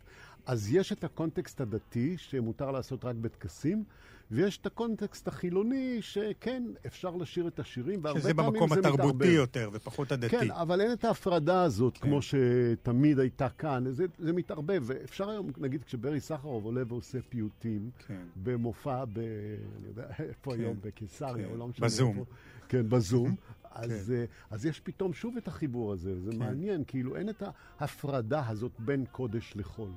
[0.47, 3.85] אז יש את הקונטקסט הדתי, שמותר לעשות רק בטקסים,
[4.31, 9.01] ויש את הקונטקסט החילוני, שכן, אפשר לשיר את השירים, והרבה שזה פעמים במקום זה מתערבב.
[9.01, 10.29] התרבותי יותר ופחות הדתי.
[10.29, 12.01] כן, אבל אין את ההפרדה הזאת, כן.
[12.01, 13.85] כמו שתמיד הייתה כאן.
[13.91, 18.23] זה, זה מתערבב, ואפשר היום, נגיד, כשברי סחרוב עולה ועושה פיוטים, כן.
[18.37, 19.19] במופע ב...
[19.19, 20.77] אני יודע, איפה כן, היום?
[20.81, 21.53] בקיסריה, כן.
[21.53, 22.19] או לא משנה בזום.
[22.19, 22.25] איפה.
[22.69, 23.35] כן, בזום.
[23.75, 26.39] אז, אה, אז יש פתאום שוב את החיבור הזה, זה כן.
[26.39, 27.43] מעניין, כאילו אין את
[27.81, 29.89] ההפרדה הזאת בין קודש לחול.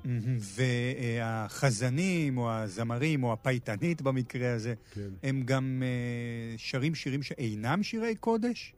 [1.18, 5.08] והחזנים, או הזמרים, או הפייטנית במקרה הזה, כן.
[5.22, 8.74] הם גם אה, שרים שירים שאינם שירי קודש?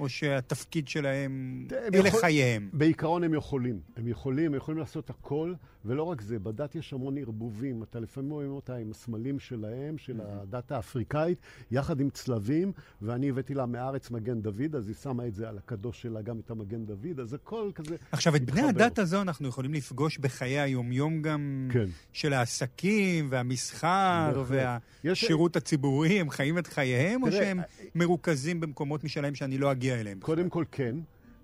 [0.00, 2.70] או שהתפקיד שלהם, אלה יכול- חייהם?
[2.72, 7.18] בעיקרון הם יכולים, הם יכולים, הם יכולים לעשות הכל, ולא רק זה, בדת יש המון
[7.18, 11.38] ערבובים, אתה לפעמים רואים אותה עם הסמלים שלהם, של הדת האפריקאית,
[11.70, 15.58] יחד עם צלבים, ואני הבאתי לה מהארץ מגן דוד, אז היא שמה את זה על
[15.58, 18.60] הקדוש שלה גם את המגן דוד, אז הכל כזה עכשיו, את בני.
[18.62, 21.84] הדת הזו אנחנו יכולים לפגוש בחיי היומיום גם כן.
[22.12, 24.82] של העסקים והמסחר בהחלט.
[25.04, 27.60] יש- והשירות הציבורי, הם חיים את חייהם, או תראה, שהם
[27.94, 30.20] מרוכזים במקומות משלהם שאני לא אגיע אליהם?
[30.20, 30.96] קודם כל כן,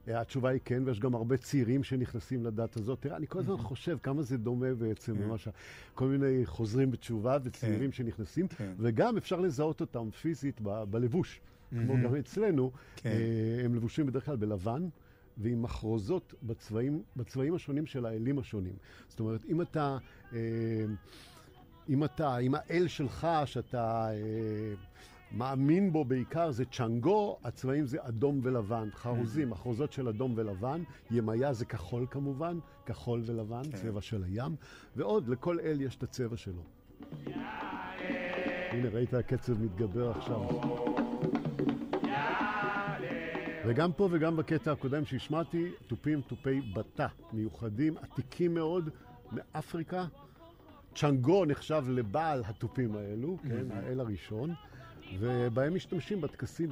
[0.06, 3.00] התשובה היא כן, ויש גם הרבה צעירים שנכנסים לדת הזאת.
[3.00, 5.22] תראה, אני כל הזמן חושב כמה זה דומה בעצם כן.
[5.22, 5.48] למה ש...
[5.94, 8.72] כל מיני חוזרים בתשובה וצעירים שנכנסים, כן.
[8.78, 11.40] וגם אפשר לזהות אותם פיזית בלבוש.
[11.70, 11.94] כמו.
[12.04, 13.10] גם אצלנו, כן.
[13.10, 14.88] אה, הם לבושים בדרך כלל בלבן.
[15.38, 18.72] ועם מחרוזות בצבעים, בצבעים השונים של האלים השונים.
[19.08, 19.98] זאת אומרת, אם אתה,
[20.32, 20.38] אה,
[21.88, 24.74] אם אתה, אם האל שלך, שאתה אה,
[25.36, 28.88] מאמין בו בעיקר, זה צ'אנגו, הצבעים זה אדום ולבן.
[28.94, 30.82] חרוזים, מחרוזות של אדום ולבן.
[31.10, 33.76] ימיה זה כחול כמובן, כחול ולבן, כן.
[33.76, 34.56] צבע של הים.
[34.96, 36.62] ועוד, לכל אל יש את הצבע שלו.
[38.70, 40.40] הנה, ראית הקצב מתגבר עכשיו.
[43.66, 48.90] וגם פה וגם בקטע הקודם שהשמעתי, תופים תופי בטה, מיוחדים, עתיקים מאוד,
[49.32, 50.04] מאפריקה.
[50.94, 54.54] צ'אנגו נחשב לבעל התופים האלו, כן, האל הראשון,
[55.18, 56.70] ובהם משתמשים בטקסים.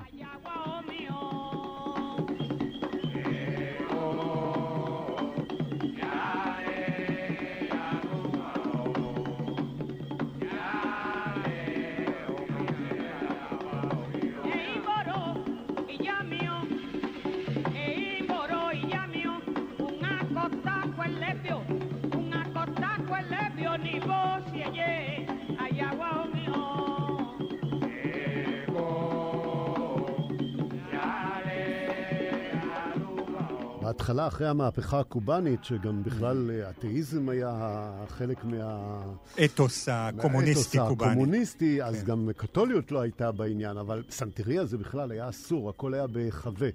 [33.93, 39.03] בהתחלה, אחרי המהפכה הקובאנית, שגם בכלל אה, אתאיזם היה חלק מה...
[39.45, 41.13] אתוס הקומוניסטי האתוס קובאני.
[41.13, 42.07] הקומוניסטי, אז כן.
[42.07, 46.69] גם קתוליות לא הייתה בעניין, אבל סנטריה זה בכלל היה אסור, הכל היה בהיחווה.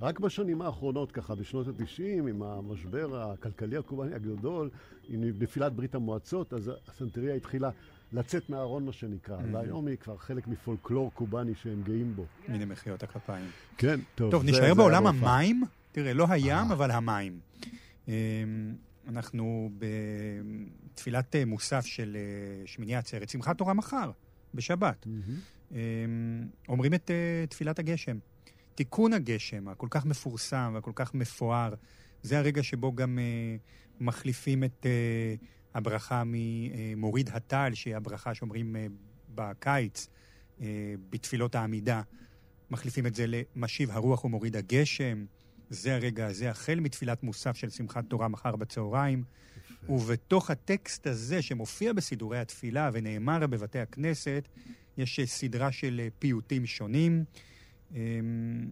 [0.00, 4.70] רק בשנים האחרונות, ככה, בשנות ה-90, עם המשבר הכלכלי הקובאני הגדול,
[5.08, 7.70] עם נפילת ברית המועצות, אז הסנטריה התחילה
[8.12, 9.36] לצאת מהארון, מה שנקרא.
[9.52, 12.24] והיום היא כבר חלק מפולקלור קובאני שהם גאים בו.
[12.48, 13.46] הנה מחיאות הכפיים.
[13.78, 14.30] כן, טוב.
[14.30, 15.06] טוב, נשאר בעולם.
[15.06, 15.64] המים.
[15.94, 16.72] תראה, לא הים, אה.
[16.72, 17.40] אבל המים.
[18.08, 18.12] אמ,
[19.06, 24.10] אנחנו בתפילת אה, מוסף של אה, שמיני עצרת, שמחת תורה מחר,
[24.54, 25.06] בשבת.
[25.72, 25.76] אמ,
[26.68, 27.10] אומרים את
[27.48, 28.18] תפילת הגשם.
[28.74, 31.74] תיקון הגשם, הכל כך מפורסם והכל כך מפואר,
[32.22, 33.18] זה הרגע שבו גם
[34.00, 34.86] מחליפים את
[35.74, 38.76] הברכה ממוריד הטל, שהיא הברכה שאומרים
[39.34, 40.08] בקיץ,
[41.10, 42.02] בתפילות העמידה.
[42.70, 45.24] מחליפים את זה למשיב הרוח ומוריד הגשם.
[45.70, 49.24] זה הרגע הזה, החל מתפילת מוסף של שמחת תורה מחר בצהריים.
[49.88, 54.48] ובתוך הטקסט הזה, שמופיע בסידורי התפילה ונאמר בבתי הכנסת,
[54.98, 57.24] יש סדרה של אה, פיוטים שונים.
[57.94, 58.68] אמ,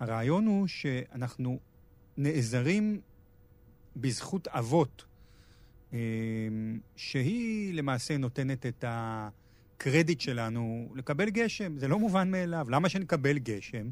[0.00, 1.58] והרעיון הוא שאנחנו
[2.16, 3.00] נעזרים
[3.96, 5.04] בזכות אבות,
[5.92, 5.98] אמ,
[6.96, 11.78] שהיא למעשה נותנת את הקרדיט שלנו לקבל גשם.
[11.78, 12.66] זה לא מובן מאליו.
[12.70, 13.88] למה שנקבל גשם?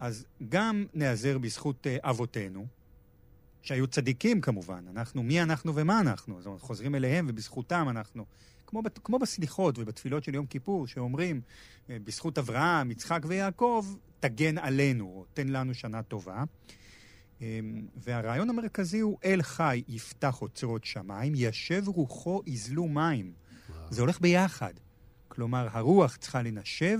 [0.00, 2.66] אז גם נעזר בזכות אה, אבותינו,
[3.62, 4.84] שהיו צדיקים כמובן.
[4.90, 6.38] אנחנו, מי אנחנו ומה אנחנו?
[6.38, 8.24] אז אנחנו חוזרים אליהם ובזכותם אנחנו.
[8.66, 11.40] כמו, כמו בסליחות ובתפילות של יום כיפור, שאומרים,
[11.90, 13.86] אה, בזכות אברהם, יצחק ויעקב,
[14.20, 16.44] תגן עלינו, או תן לנו שנה טובה.
[17.42, 17.60] אה,
[17.96, 23.32] והרעיון המרכזי הוא, אל חי יפתח אוצרות שמיים, ישב רוחו יזלו מים.
[23.90, 24.72] זה הולך ביחד.
[25.28, 26.98] כלומר, הרוח צריכה לנשב,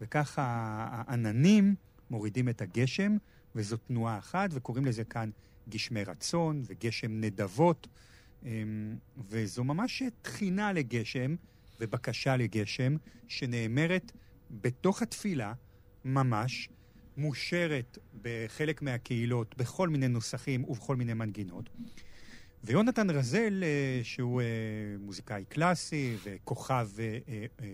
[0.00, 0.44] וככה
[0.90, 1.74] העננים
[2.14, 3.16] מורידים את הגשם,
[3.54, 5.30] וזו תנועה אחת, וקוראים לזה כאן
[5.68, 7.88] גשמי רצון וגשם נדבות,
[8.44, 8.96] אמ,
[9.28, 11.34] וזו ממש תחינה לגשם
[11.80, 12.96] ובקשה לגשם,
[13.28, 14.12] שנאמרת
[14.50, 15.52] בתוך התפילה,
[16.04, 16.68] ממש,
[17.16, 21.70] מושרת בחלק מהקהילות, בכל מיני נוסחים ובכל מיני מנגינות.
[22.64, 24.46] ויונתן רזל, אה, שהוא אה,
[24.98, 27.66] מוזיקאי קלאסי וכוכב אה,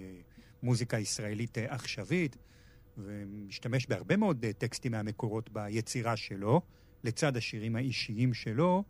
[0.63, 2.37] מוזיקה ישראלית עכשווית,
[2.99, 6.61] ומשתמש בהרבה מאוד אה, טקסטים מהמקורות ביצירה שלו,
[7.05, 8.85] לצד השירים האישיים שלו.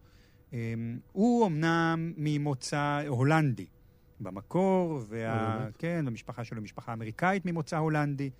[0.52, 0.74] אה,
[1.12, 3.66] הוא אמנם ממוצא הולנדי
[4.20, 5.68] במקור, וה...
[5.78, 8.30] כן, המשפחה שלו היא משפחה אמריקאית ממוצא הולנדי,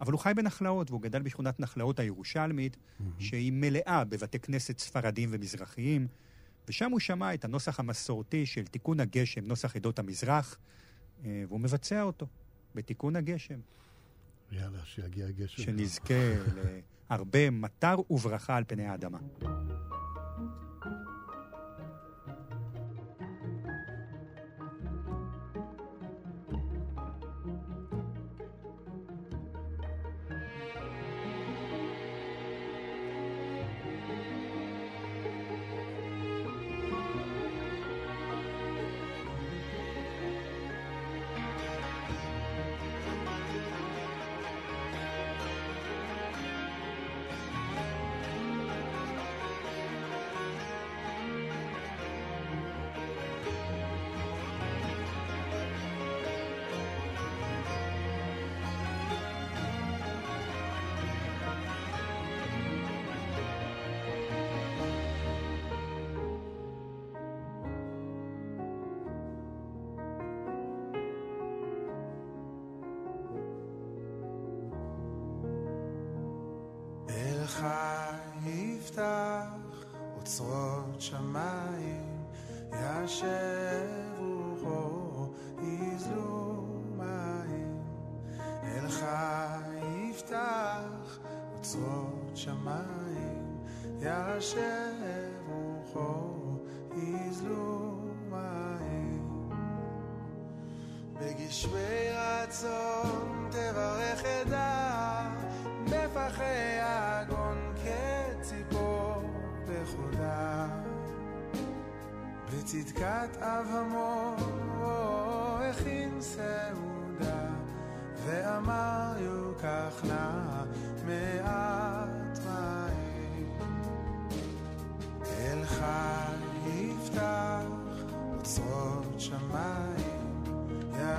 [0.00, 2.76] אבל הוא חי בנחלאות, והוא גדל בשכונת נחלאות הירושלמית,
[3.18, 6.08] שהיא מלאה בבתי כנסת ספרדיים ומזרחיים,
[6.68, 10.58] ושם הוא שמע את הנוסח המסורתי של תיקון הגשם, נוסח עדות המזרח,
[11.24, 12.26] אה, והוא מבצע אותו
[12.74, 13.60] בתיקון הגשם,
[14.54, 15.62] יאללה, שיגיע הגשם.
[15.62, 16.14] שנזכה
[17.10, 19.18] להרבה מטר וברכה על פני האדמה.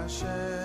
[0.05, 0.64] ישב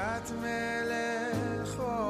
[0.00, 1.78] בצדקת מלך.
[1.78, 2.09] או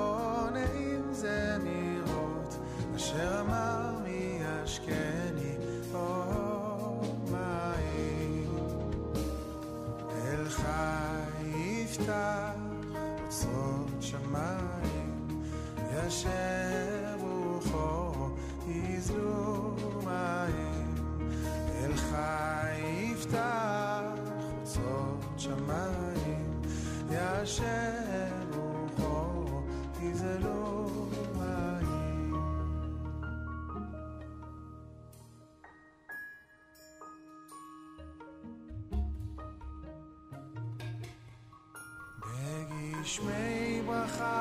[43.19, 44.38] בגשמי ברכה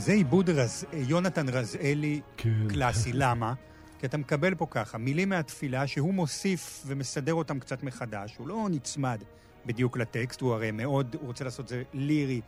[0.00, 0.84] זה עיבוד רז...
[0.92, 2.68] יונתן רזאלי כן.
[2.68, 3.10] קלאסי.
[3.22, 3.54] למה?
[3.98, 8.68] כי אתה מקבל פה ככה, מילים מהתפילה שהוא מוסיף ומסדר אותם קצת מחדש, הוא לא
[8.70, 9.22] נצמד
[9.66, 12.40] בדיוק לטקסט, הוא הרי מאוד, הוא רוצה לעשות את זה לירי.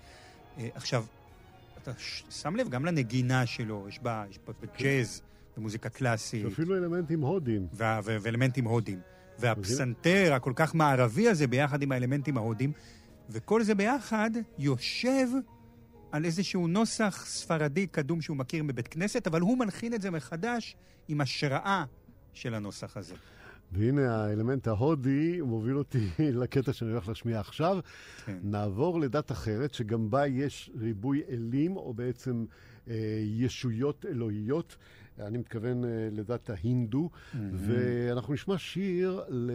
[0.58, 1.04] אה, עכשיו,
[1.82, 5.22] אתה ש- שם לב גם לנגינה שלו, יש בה, יש בה ג'אז
[5.58, 6.46] ומוזיקה קלאסית.
[6.46, 7.66] אפילו אלמנטים הודים.
[7.72, 9.00] ואלמנטים הודים.
[9.38, 12.72] והפסנתר הכל כך מערבי הזה ביחד עם האלמנטים ההודים,
[13.30, 15.26] וכל זה ביחד יושב
[16.12, 20.76] על איזשהו נוסח ספרדי קדום שהוא מכיר מבית כנסת, אבל הוא מלחין את זה מחדש
[21.08, 21.84] עם השראה
[22.32, 23.14] של הנוסח הזה.
[23.72, 26.08] והנה האלמנט ההודי מוביל אותי
[26.40, 27.78] לקטע שאני הולך להשמיע עכשיו.
[28.24, 28.38] כן.
[28.42, 32.44] נעבור לדת אחרת, שגם בה יש ריבוי אלים, או בעצם
[32.88, 32.94] אה,
[33.24, 34.76] ישויות אלוהיות.
[35.26, 37.10] אני מתכוון אה, לדת ההינדו,
[37.52, 39.50] ואנחנו נשמע שיר ל-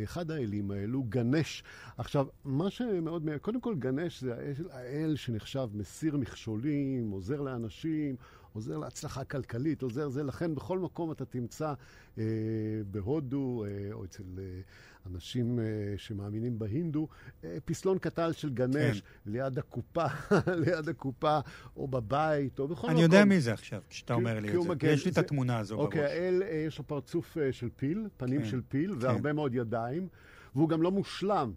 [0.00, 1.62] לאחד האלים האלו, גנש.
[1.96, 8.16] עכשיו, מה שמאוד, קודם כל גנש זה האל, האל שנחשב מסיר מכשולים, עוזר לאנשים,
[8.52, 11.74] עוזר להצלחה כלכלית, עוזר זה, לכן בכל מקום אתה תמצא
[12.18, 12.24] אה,
[12.90, 14.60] בהודו, אה, או אצל אה,
[15.06, 15.64] אנשים אה,
[15.96, 17.08] שמאמינים בהינדו,
[17.44, 19.30] אה, פסלון קטן של גנש כן.
[19.30, 20.04] ליד הקופה,
[20.66, 21.38] ליד הקופה,
[21.76, 22.90] או בבית, או בכל מקום.
[22.90, 24.68] אני יודע מי זה עכשיו, כשאתה אומר לי את זה.
[24.68, 25.86] מגן- יש לי את זה- התמונה הזו בראש.
[25.86, 28.98] אוקיי, האל, אה, יש לו פרצוף אה, של פיל, פנים כן, של פיל, כן.
[29.06, 30.08] והרבה מאוד ידיים,
[30.54, 31.52] והוא גם לא מושלם.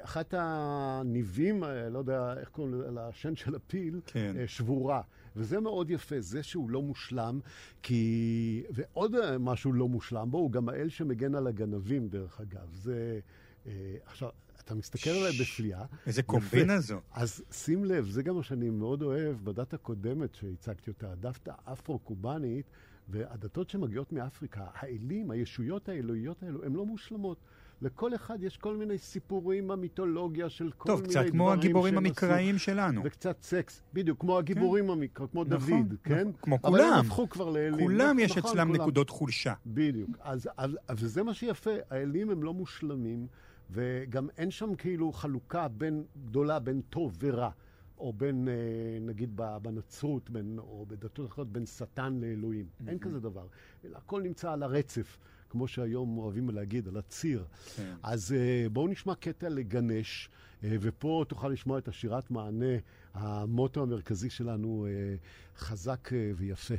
[0.00, 4.36] אחת הניבים, לא יודע איך קוראים לשן של הפיל, כן.
[4.46, 5.00] שבורה.
[5.38, 7.40] וזה מאוד יפה, זה שהוא לא מושלם,
[7.82, 8.62] כי...
[8.70, 12.74] ועוד משהו לא מושלם בו, הוא גם האל שמגן על הגנבים, דרך אגב.
[12.74, 13.20] זה...
[13.66, 14.28] אה, עכשיו,
[14.64, 15.84] אתה מסתכל עליי בפליאה.
[16.06, 16.22] איזה.
[16.22, 17.00] קומבינה זו.
[17.12, 22.70] אז שים לב, זה גם מה שאני מאוד אוהב בדת הקודמת שהצגתי אותה, הדת האפרו-קובאנית,
[23.08, 27.38] והדתות שמגיעות מאפריקה, האלים, הישויות האלוהיות האלו, הן לא מושלמות.
[27.82, 31.94] לכל אחד יש כל מיני סיפורים מהמיתולוגיה של כל טוב, מיני קצת דברים כמו הגיבורים
[31.94, 33.00] שהם המקראיים שלנו.
[33.00, 36.20] עשו, וקצת סקס, בדיוק, כמו הגיבורים המקרא, כמו נכון, דוד, כן?
[36.20, 37.00] נכון, כמו אבל הם כולם.
[37.00, 37.86] הפכו כבר לאלים.
[37.86, 38.82] כולם יש נכון, אצלם כולם.
[38.82, 39.54] נקודות חולשה.
[39.66, 40.10] בדיוק.
[40.20, 43.26] אז, אז, אז וזה מה שיפה, האלים הם לא מושלמים,
[43.70, 47.50] וגם אין שם כאילו חלוקה בין, גדולה בין טוב ורע,
[47.98, 48.54] או בין, אה,
[49.00, 52.66] נגיד, בנצרות, בין, או בדתות אחרות, בין שטן לאלוהים.
[52.88, 53.46] אין כזה דבר.
[53.94, 55.18] הכל נמצא על הרצף,
[55.50, 57.44] כמו שהיום אוהבים להגיד, על הציר.
[57.76, 57.94] כן.
[58.02, 60.30] אז אה, בואו נשמע קטע לגנש,
[60.64, 62.76] אה, ופה תוכל לשמוע את השירת מענה,
[63.14, 65.16] המוטו המרכזי שלנו, אה,
[65.56, 66.74] חזק ויפה.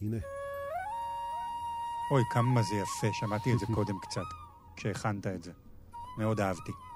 [0.00, 0.18] הנה.
[2.12, 4.20] אוי, כמה זה יפה, שמעתי את זה קודם קצת,
[4.76, 5.52] כשהכנת את זה.
[6.18, 6.87] מאוד אהבתי.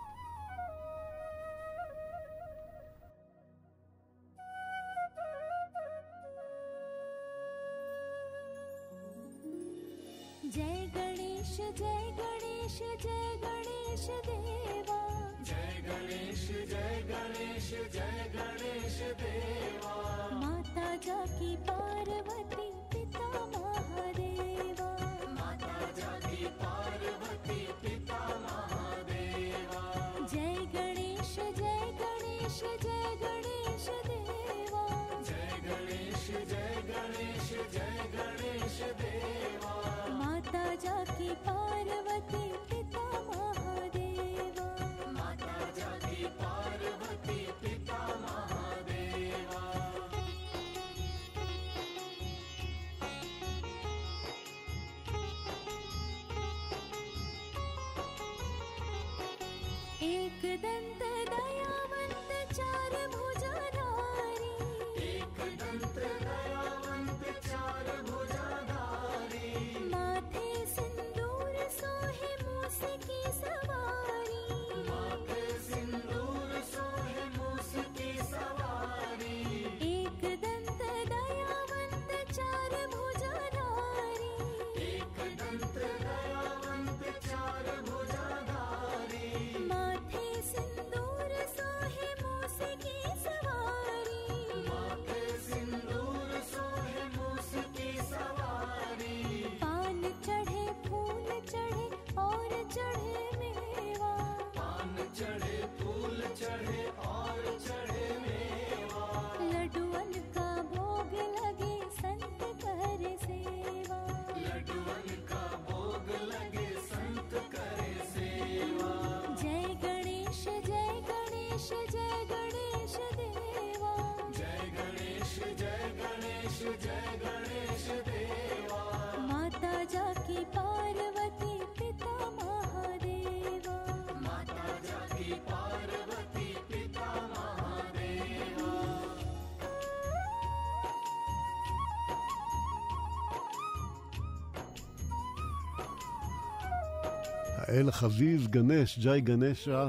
[147.72, 149.88] האל החביב, גנש, ג'אי גנשה.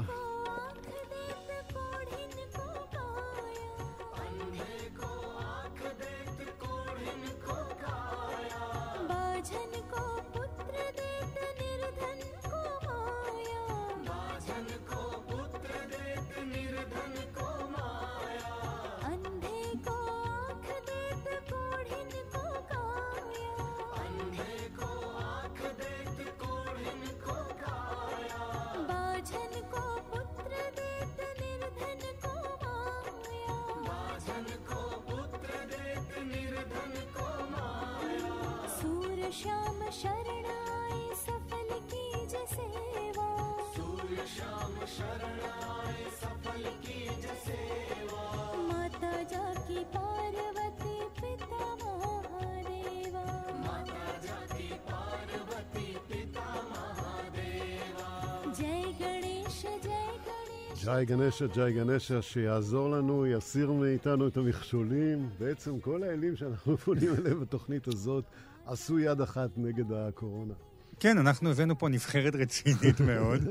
[39.42, 51.76] श्याम शरणाय सफल कीज सेवा। सूर्य श्याम शरणाय सफल कीज सेवा। माता जाकी पार्वती पिता
[51.82, 53.24] महादेवा।
[53.66, 63.26] माता जाकी पार्वती पिता महादेवा। जय गणेश जय गणेश। जय גנסה, ג'י גנסה, שיעזור לנו,
[63.26, 65.30] יסיר מאיתנו את המכשולים.
[65.38, 68.24] בעצם כל האלים שאנחנו פונים אליהם בתוכנית הזאת
[68.66, 70.54] עשו יד אחת נגד הקורונה.
[71.00, 73.42] כן, אנחנו הבאנו פה נבחרת רצינית מאוד.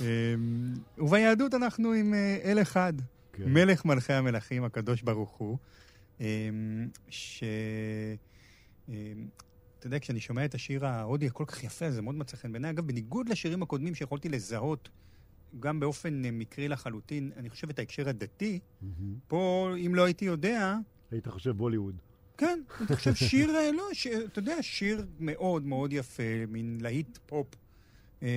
[0.00, 0.06] אמ,
[0.98, 2.92] וביהדות אנחנו עם אה, אל אחד,
[3.32, 3.52] כן.
[3.52, 5.58] מלך מלכי המלכים, הקדוש ברוך הוא,
[6.20, 6.26] אמ,
[7.08, 7.42] ש...
[8.88, 8.94] אמ,
[9.78, 12.70] אתה יודע, כשאני שומע את השיר ההודי הכל כך יפה, זה מאוד מצא חן בעיניי.
[12.70, 14.88] אגב, בניגוד לשירים הקודמים שיכולתי לזהות,
[15.60, 18.58] גם באופן אה, מקרי לחלוטין, אני חושב את ההקשר הדתי,
[19.28, 20.76] פה, אם לא הייתי יודע,
[21.10, 21.96] היית חושב בוליווד.
[22.36, 24.06] כן, אני חושב שיר, אה, לא, ש...
[24.06, 27.46] אתה יודע, שיר מאוד מאוד יפה, מין להיט פופ
[28.22, 28.28] אמ,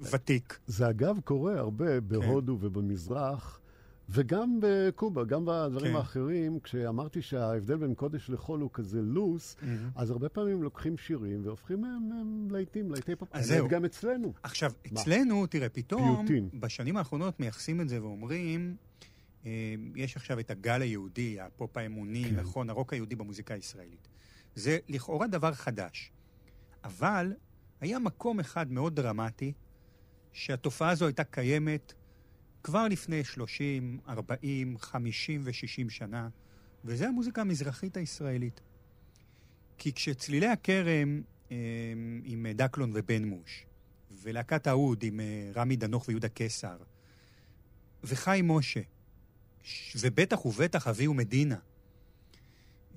[0.00, 0.58] ותיק.
[0.66, 3.60] זה אגב קורה הרבה בהודו ובמזרח,
[4.08, 5.96] וגם בקובה, גם בדברים כן.
[5.96, 6.60] האחרים.
[6.60, 9.56] כשאמרתי שההבדל בין קודש לחול הוא כזה loose,
[9.94, 13.28] אז הרבה פעמים לוקחים שירים והופכים מהם להיטים, להיטי פופ.
[13.32, 13.68] אז זהו.
[13.68, 14.32] גם אצלנו.
[14.42, 15.00] עכשיו, מה?
[15.00, 16.48] אצלנו, תראה, פתאום, פיוטים.
[16.60, 18.76] בשנים האחרונות מייחסים את זה ואומרים,
[19.96, 22.36] יש עכשיו את הגל היהודי, הפופ האמוני, כן.
[22.36, 24.08] נכון, הרוק היהודי במוזיקה הישראלית.
[24.54, 26.12] זה לכאורה דבר חדש.
[26.84, 27.32] אבל
[27.80, 29.52] היה מקום אחד מאוד דרמטי,
[30.32, 31.92] שהתופעה הזו הייתה קיימת
[32.62, 36.28] כבר לפני 30, 40, 50 ו-60 שנה,
[36.84, 38.60] וזה המוזיקה המזרחית הישראלית.
[39.78, 41.56] כי כשצלילי הכרם אה,
[42.24, 43.66] עם דקלון ובן מוש,
[44.22, 46.76] ולהקת האוד עם אה, רמי דנוך ויהודה קיסר,
[48.04, 48.80] וחיים משה,
[50.00, 51.58] ובטח ובטח אבי ומדינה,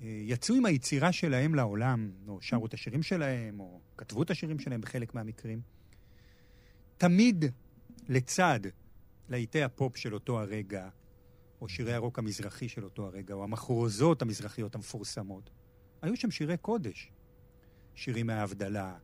[0.02, 4.58] אה, יצאו עם היצירה שלהם לעולם, או שרו את השירים שלהם, או כתבו את השירים
[4.58, 5.60] שלהם בחלק מהמקרים,
[6.98, 7.44] תמיד
[8.08, 8.60] לצד
[9.28, 10.88] להיטי הפופ של אותו הרגע,
[11.60, 15.50] או שירי הרוק המזרחי של אותו הרגע, או המחרוזות המזרחיות המפורסמות,
[16.02, 17.10] היו שם שירי קודש.
[17.94, 18.96] שירים מההבדלה,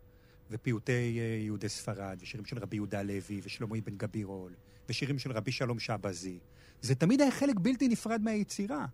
[0.51, 4.55] ופיוטי אה, יהודי ספרד, ושירים של רבי יהודה לוי, ושלמה אבן גבירול,
[4.89, 6.39] ושירים של רבי שלום שבזי.
[6.83, 8.87] זה תמיד היה חלק בלתי נפרד מהיצירה.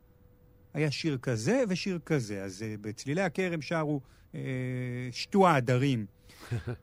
[0.75, 2.45] היה שיר כזה ושיר כזה.
[2.45, 4.01] אז אה, בצלילי הכרם שרו
[4.35, 4.41] אה,
[5.13, 6.07] שתו העדרים,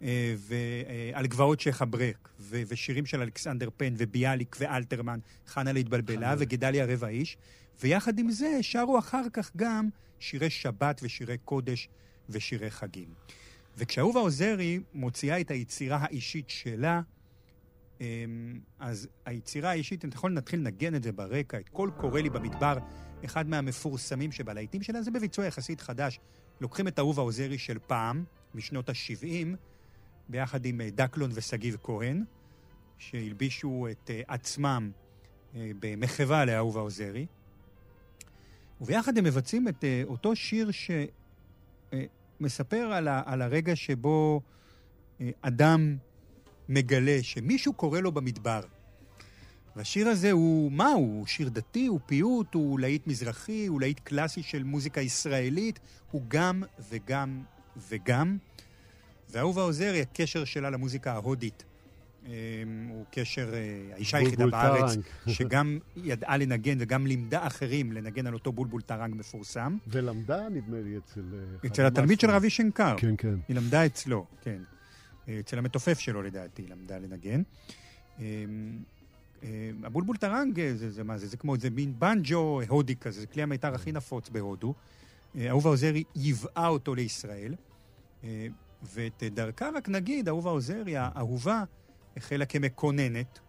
[0.02, 6.86] אה, ועל גבעות שייח' אברק, ו- ושירים של אלכסנדר פן, וביאליק ואלתרמן, חנה להתבלבלה, וגדליה
[6.86, 7.38] רבע איש,
[7.82, 9.90] ויחד עם זה שרו אחר כך גם
[10.20, 11.90] שירי שבת ושירי קודש
[12.30, 13.14] ושירי חגים.
[13.78, 17.02] וכשאהובה עוזרי מוציאה את היצירה האישית שלה,
[18.80, 22.78] אז היצירה האישית, אתה יכול להתחיל לנגן את זה ברקע, את קול קורא לי במדבר,
[23.26, 26.20] אחד מהמפורסמים שבלהיטים שלה, זה בביצוע יחסית חדש.
[26.62, 28.24] לוקחים את אהובה עוזרי של פעם,
[28.56, 29.56] משנות ה-70,
[30.30, 32.24] ביחד עם אה, דקלון ושגיב כהן,
[32.98, 34.92] שהלבישו את אה, עצמם
[35.56, 37.26] אה, במחווה לאהובה עוזרי,
[38.82, 40.70] וביחד הם מבצעים את אותו שיר
[42.40, 42.92] שמספר
[43.26, 44.42] על, הרגע שבו
[45.42, 45.98] אדם
[46.70, 48.62] מגלה שמישהו קורא לו במדבר.
[49.76, 51.18] והשיר הזה הוא, מה הוא?
[51.18, 55.80] הוא שיר דתי, הוא פיוט, הוא להיט מזרחי, הוא להיט קלאסי של מוזיקה ישראלית,
[56.12, 57.42] הוא גם וגם
[57.90, 58.38] וגם.
[59.30, 61.64] ואהובה עוזרי, הקשר שלה למוזיקה ההודית,
[62.26, 62.34] אה,
[62.90, 65.04] הוא קשר, אה, האישה היחידה בארץ, טרנג.
[65.36, 69.78] שגם ידעה לנגן וגם לימדה אחרים לנגן על אותו בולבול טרנג מפורסם.
[69.88, 71.22] ולמדה, נדמה לי, אצל...
[71.34, 72.30] אה, אצל התלמיד של.
[72.30, 72.96] ראווי שנקר.
[72.98, 73.36] כן, כן.
[73.48, 74.62] היא למדה אצלו, כן.
[75.30, 77.42] אה, אצל המתופף שלו, לדעתי, למדה לנגן.
[78.20, 78.26] אה,
[79.44, 81.28] אה, הבולבול טרנג, זה, זה מה זה?
[81.28, 84.74] זה כמו איזה מין בנג'ו הודי כזה, זה כלי המיתר הכי נפוץ בהודו.
[85.36, 87.56] אה, אהובה עוזרי ייבאה אותו לישראל,
[88.84, 91.64] ואת דרכה רק נגיד, אהובה עוזרי, האהובה,
[92.18, 93.40] החלה כמקוננת.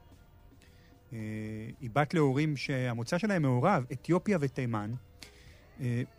[1.80, 4.92] היא בת להורים שהמוצא שלהם מעורב, אתיופיה ותימן,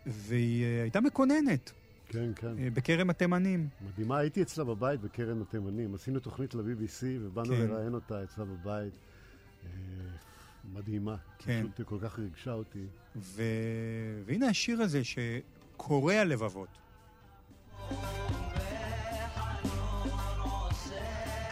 [0.05, 1.71] והיא הייתה מקוננת
[2.11, 2.59] כן, כן.
[2.59, 3.67] אה, בכרם התימנים.
[3.81, 5.95] מדהימה, הייתי אצלה בבית בקרן התימנים.
[5.95, 7.61] עשינו תוכנית ל-BBC ובאנו כן.
[7.61, 8.93] לראיין אותה אצלה בבית.
[9.63, 9.69] אה,
[10.73, 11.15] מדהימה.
[11.37, 11.65] כן.
[11.73, 12.85] פשוט כל כך ריגשה אותי.
[13.15, 13.43] ו...
[14.25, 16.69] והנה השיר הזה שקורע לבבות.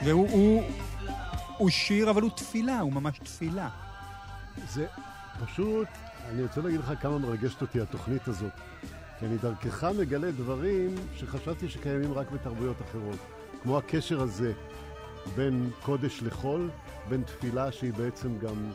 [0.05, 0.63] והוא הוא,
[1.57, 3.69] הוא שיר, אבל הוא תפילה, הוא ממש תפילה.
[4.67, 4.87] זה
[5.45, 5.87] פשוט,
[6.29, 8.51] אני רוצה להגיד לך כמה מרגשת אותי התוכנית הזאת.
[9.19, 13.17] כי אני דרכך מגלה דברים שחשבתי שקיימים רק בתרבויות אחרות.
[13.63, 14.53] כמו הקשר הזה
[15.35, 16.69] בין קודש לחול,
[17.09, 18.71] בין תפילה שהיא בעצם גם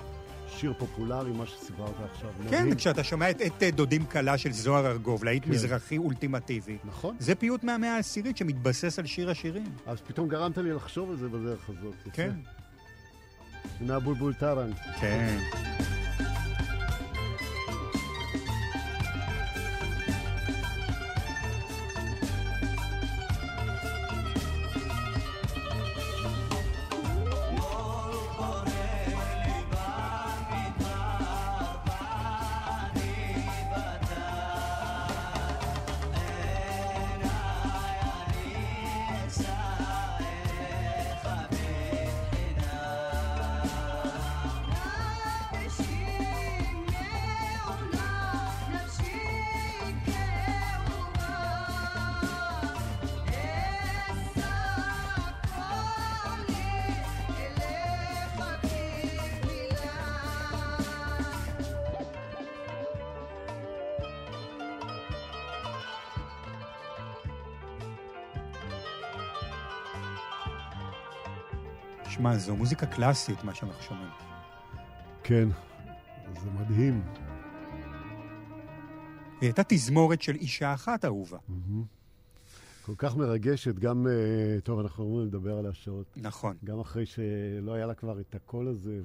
[0.49, 2.31] שיר פופולרי, מה שסיפרת עכשיו.
[2.51, 2.75] כן, מדהים.
[2.75, 5.51] כשאתה שומע את, את דודים קלה של זוהר ארגוב, להיט כן.
[5.51, 6.79] מזרחי אולטימטיבי.
[6.85, 7.17] נכון.
[7.19, 9.67] זה פיוט מהמאה העשירית שמתבסס על שיר השירים.
[9.87, 11.95] אז פתאום גרמת לי לחשוב על זה בדרך הזאת.
[12.13, 12.31] כן.
[13.81, 14.75] הנה הבולבול טרנג.
[15.01, 15.39] כן.
[72.15, 74.11] שמע, זו מוזיקה קלאסית, מה שאנחנו שומעים.
[75.23, 75.49] כן,
[76.43, 77.03] זה מדהים.
[79.41, 81.39] היא הייתה תזמורת של אישה אחת אהובה.
[82.87, 86.07] כל כך מרגשת, גם, אה, טוב, אנחנו אמורים לדבר על השעות.
[86.17, 86.57] נכון.
[86.65, 89.01] גם אחרי שלא היה לה כבר את הקול הזה,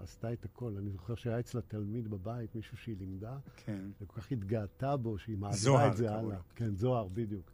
[0.00, 0.76] ועשתה את הקול.
[0.78, 3.80] אני זוכר שהיה אצלה תלמיד בבית, מישהו שהיא לימדה, כן.
[4.00, 6.36] וכל כך התגאתה בו, שהיא מעבירה את זה הלאה.
[6.54, 7.50] כן, זוהר, בדיוק.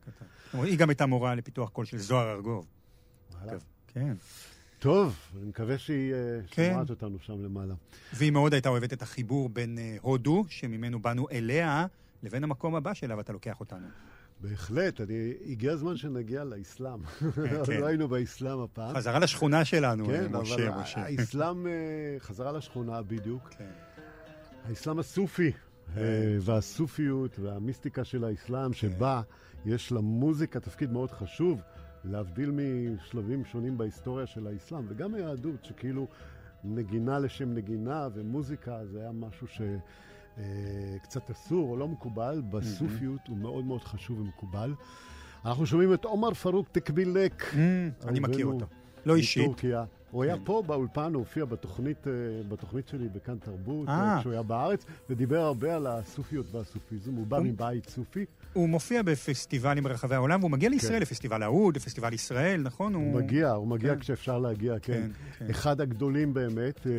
[0.52, 2.66] היא גם הייתה מורה לפיתוח קול של זוהר ארגוב.
[3.32, 3.58] וואלה.
[3.86, 4.14] כן.
[4.82, 6.18] טוב, אני מקווה שהיא אה,
[6.50, 6.70] כן.
[6.72, 7.74] שומעת אותנו שם למעלה.
[8.12, 11.86] והיא מאוד הייתה אוהבת את החיבור בין אה, הודו, שממנו באנו אליה,
[12.22, 13.86] לבין המקום הבא שאליו אתה לוקח אותנו.
[14.40, 17.02] בהחלט, אני, הגיע הזמן שנגיע לאסלאם.
[17.06, 17.80] כן.
[17.80, 18.96] לא היינו באסלאם הפעם.
[18.96, 21.00] חזרה לשכונה שלנו, אה, כן, משה, אבל משה.
[21.00, 21.72] האסלאם אה,
[22.26, 23.48] חזרה לשכונה בדיוק.
[23.48, 23.70] כן.
[24.68, 25.52] האסלאם הסופי,
[25.96, 26.02] אה,
[26.40, 29.22] והסופיות והמיסטיקה של האסלאם, שבה
[29.66, 31.60] יש למוזיקה תפקיד מאוד חשוב,
[32.04, 36.06] להבדיל משלבים שונים בהיסטוריה של האסלאם, וגם היהדות, שכאילו
[36.64, 39.60] נגינה לשם נגינה ומוזיקה זה היה משהו ש...
[40.38, 40.96] אה,
[41.30, 44.74] אסור או לא מקובל, בסופיות הוא מאוד מאוד חשוב ומקובל.
[45.44, 47.42] אנחנו שומעים את עומר פרוק תקבילק.
[47.42, 47.56] Mm,
[48.08, 48.66] אני מכיר אותו.
[49.06, 49.42] לא אישית.
[49.42, 49.84] מטורקיה.
[50.12, 50.42] הוא היה כן.
[50.44, 52.12] פה באולפן, הוא הופיע בתוכנית, אה,
[52.48, 54.14] בתוכנית שלי בכאן תרבות, אה.
[54.14, 57.14] אה, כשהוא היה בארץ, ודיבר הרבה על הסופיות והסופיזם.
[57.14, 61.02] הוא בא הוא- מבית סופי, הוא מופיע בפסטיבלים ברחבי העולם, והוא מגיע לישראל, כן.
[61.02, 62.94] לפסטיבל ההוד, לפסטיבל ישראל, נכון?
[62.94, 64.00] הוא מגיע, הוא מגיע כן.
[64.00, 64.92] כשאפשר להגיע, כן.
[64.92, 65.08] כן,
[65.38, 65.50] כן.
[65.50, 66.92] אחד הגדולים באמת, אה,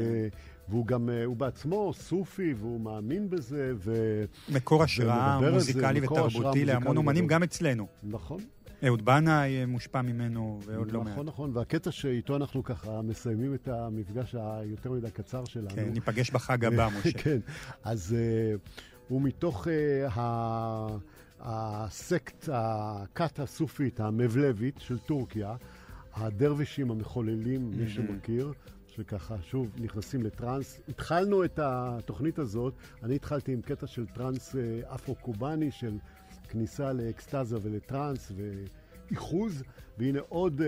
[0.69, 3.93] והוא גם, הוא בעצמו סופי, והוא מאמין בזה, ו...
[4.49, 7.27] מקור השראה מוזיקלי ותרבותי להמון אומנים.
[7.27, 7.87] גם אצלנו.
[8.03, 8.39] נכון.
[8.87, 11.13] אהוד בנאי אה, מושפע ממנו, ועוד לא מעט.
[11.13, 15.69] נכון, נכון, והקטע שאיתו אנחנו ככה מסיימים את המפגש היותר מדי קצר שלנו.
[15.69, 17.17] כן, ניפגש בחג הבא, משה.
[17.17, 17.37] כן,
[17.83, 19.69] אז uh, הוא מתוך uh,
[20.19, 20.97] ה-
[21.39, 25.55] הסקט, הכת הסופית המבלבית של טורקיה,
[26.13, 28.53] הדרווישים המחוללים, מי שמכיר,
[28.87, 30.79] שככה שוב נכנסים לטראנס.
[30.89, 32.73] התחלנו את התוכנית הזאת,
[33.03, 34.61] אני התחלתי עם קטע של טראנס אה,
[34.95, 35.97] אפרו-קובאני, של
[36.53, 38.31] כניסה לאקסטזה ולטראנס
[39.09, 39.63] ואיחוז,
[39.97, 40.67] והנה עוד אה,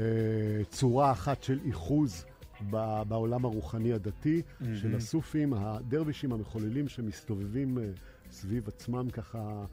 [0.00, 2.24] אה, צורה אחת של איחוז
[2.70, 4.42] ב- בעולם הרוחני הדתי
[4.80, 7.84] של הסופים, הדרווישים המחוללים שמסתובבים אה,
[8.30, 9.64] סביב עצמם ככה אה,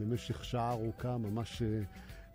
[0.00, 1.66] למשך שעה ארוכה, ממש אה,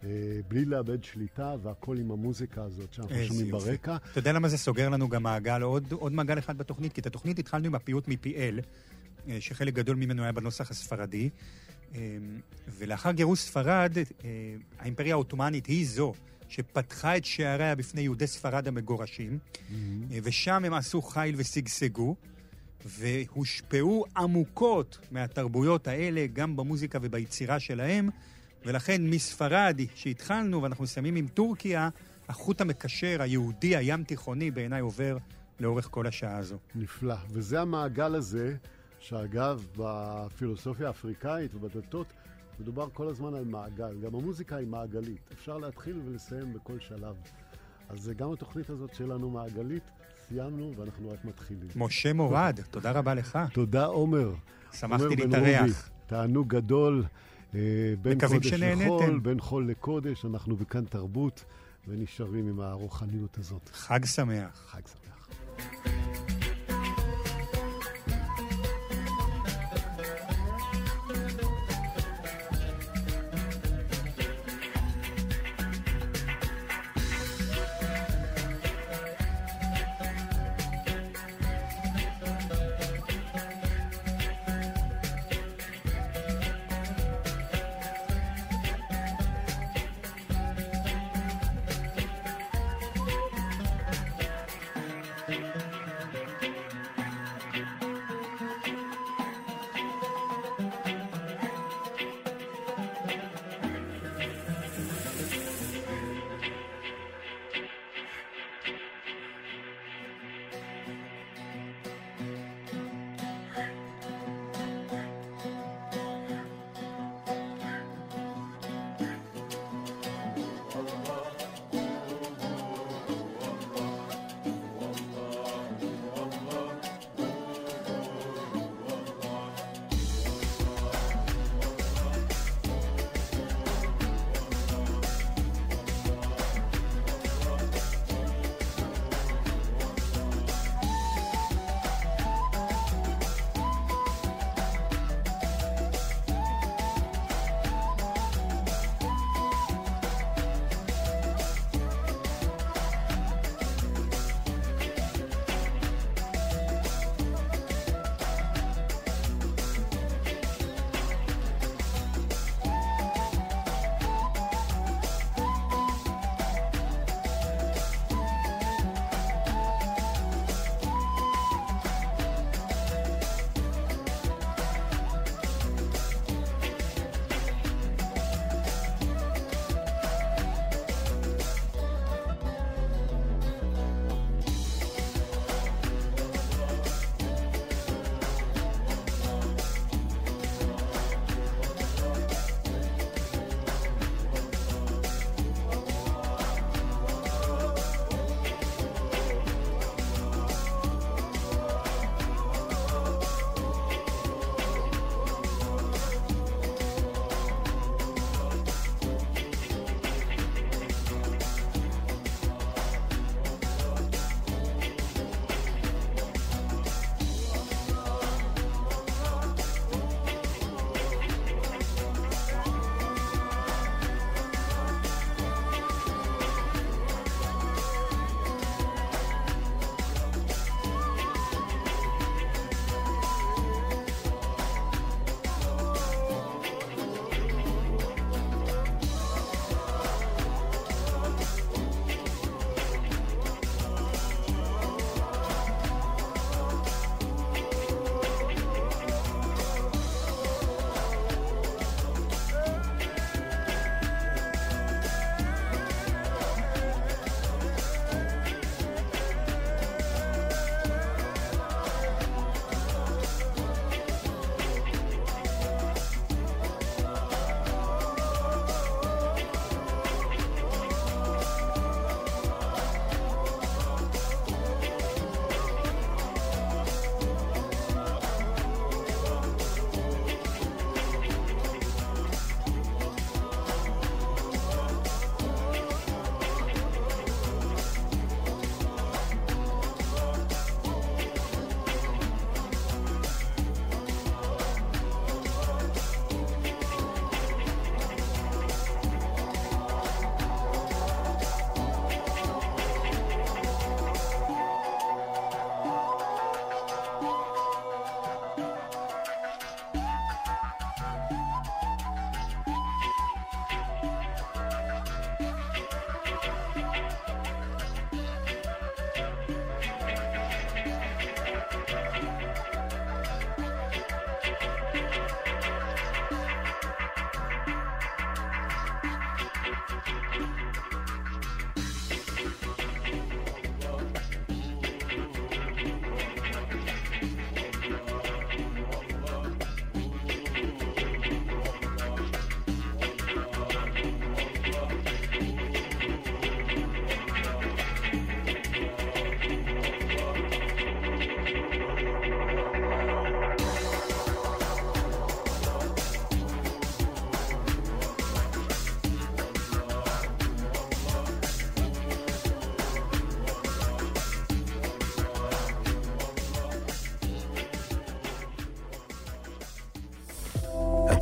[0.03, 0.09] אה,
[0.47, 3.65] בלי לאבד שליטה, והכל עם המוזיקה הזאת שאנחנו שומעים יופי.
[3.71, 3.95] ברקע.
[4.11, 6.93] אתה יודע למה זה סוגר לנו גם מעגל, עוד, עוד מעגל אחד בתוכנית?
[6.93, 8.59] כי את התוכנית התחלנו עם הפיוט מפי-אל,
[9.27, 11.29] אה, שחלק גדול ממנו היה בנוסח הספרדי,
[12.77, 14.03] ולאחר גירוש ספרד, אה,
[14.79, 16.13] האימפריה העות'מאנית היא זו
[16.49, 19.37] שפתחה את שעריה בפני יהודי ספרד המגורשים,
[19.71, 22.15] אה, ושם הם עשו חיל ושגשגו.
[22.85, 28.09] והושפעו עמוקות מהתרבויות האלה, גם במוזיקה וביצירה שלהם,
[28.65, 31.89] ולכן מספרד, שהתחלנו, ואנחנו מסיימים עם טורקיה,
[32.29, 35.17] החוט המקשר היהודי הים תיכוני בעיניי עובר
[35.59, 36.57] לאורך כל השעה הזו.
[36.75, 37.15] נפלא.
[37.29, 38.55] וזה המעגל הזה,
[39.05, 42.07] שאגב, בפילוסופיה האפריקאית ובדתות,
[42.59, 43.97] מדובר כל הזמן על מעגל.
[44.01, 45.29] גם המוזיקה היא מעגלית.
[45.33, 47.15] אפשר להתחיל ולסיים בכל שלב.
[47.89, 49.83] אז גם התוכנית הזאת שלנו מעגלית,
[50.27, 51.67] סיימנו ואנחנו רק מתחילים.
[51.75, 53.39] משה מורד, תודה רבה לך.
[53.53, 54.33] תודה, עומר.
[54.73, 55.89] שמחתי להתארח.
[56.07, 57.03] תענוג גדול.
[57.55, 57.59] אה,
[58.01, 58.85] בין קודש שנהניתם.
[58.85, 61.45] לחול, בין חול לקודש, אנחנו בכאן תרבות,
[61.87, 63.69] ונשארים עם הרוחניות הזאת.
[63.73, 64.65] חג שמח.
[64.67, 65.14] חג שמח.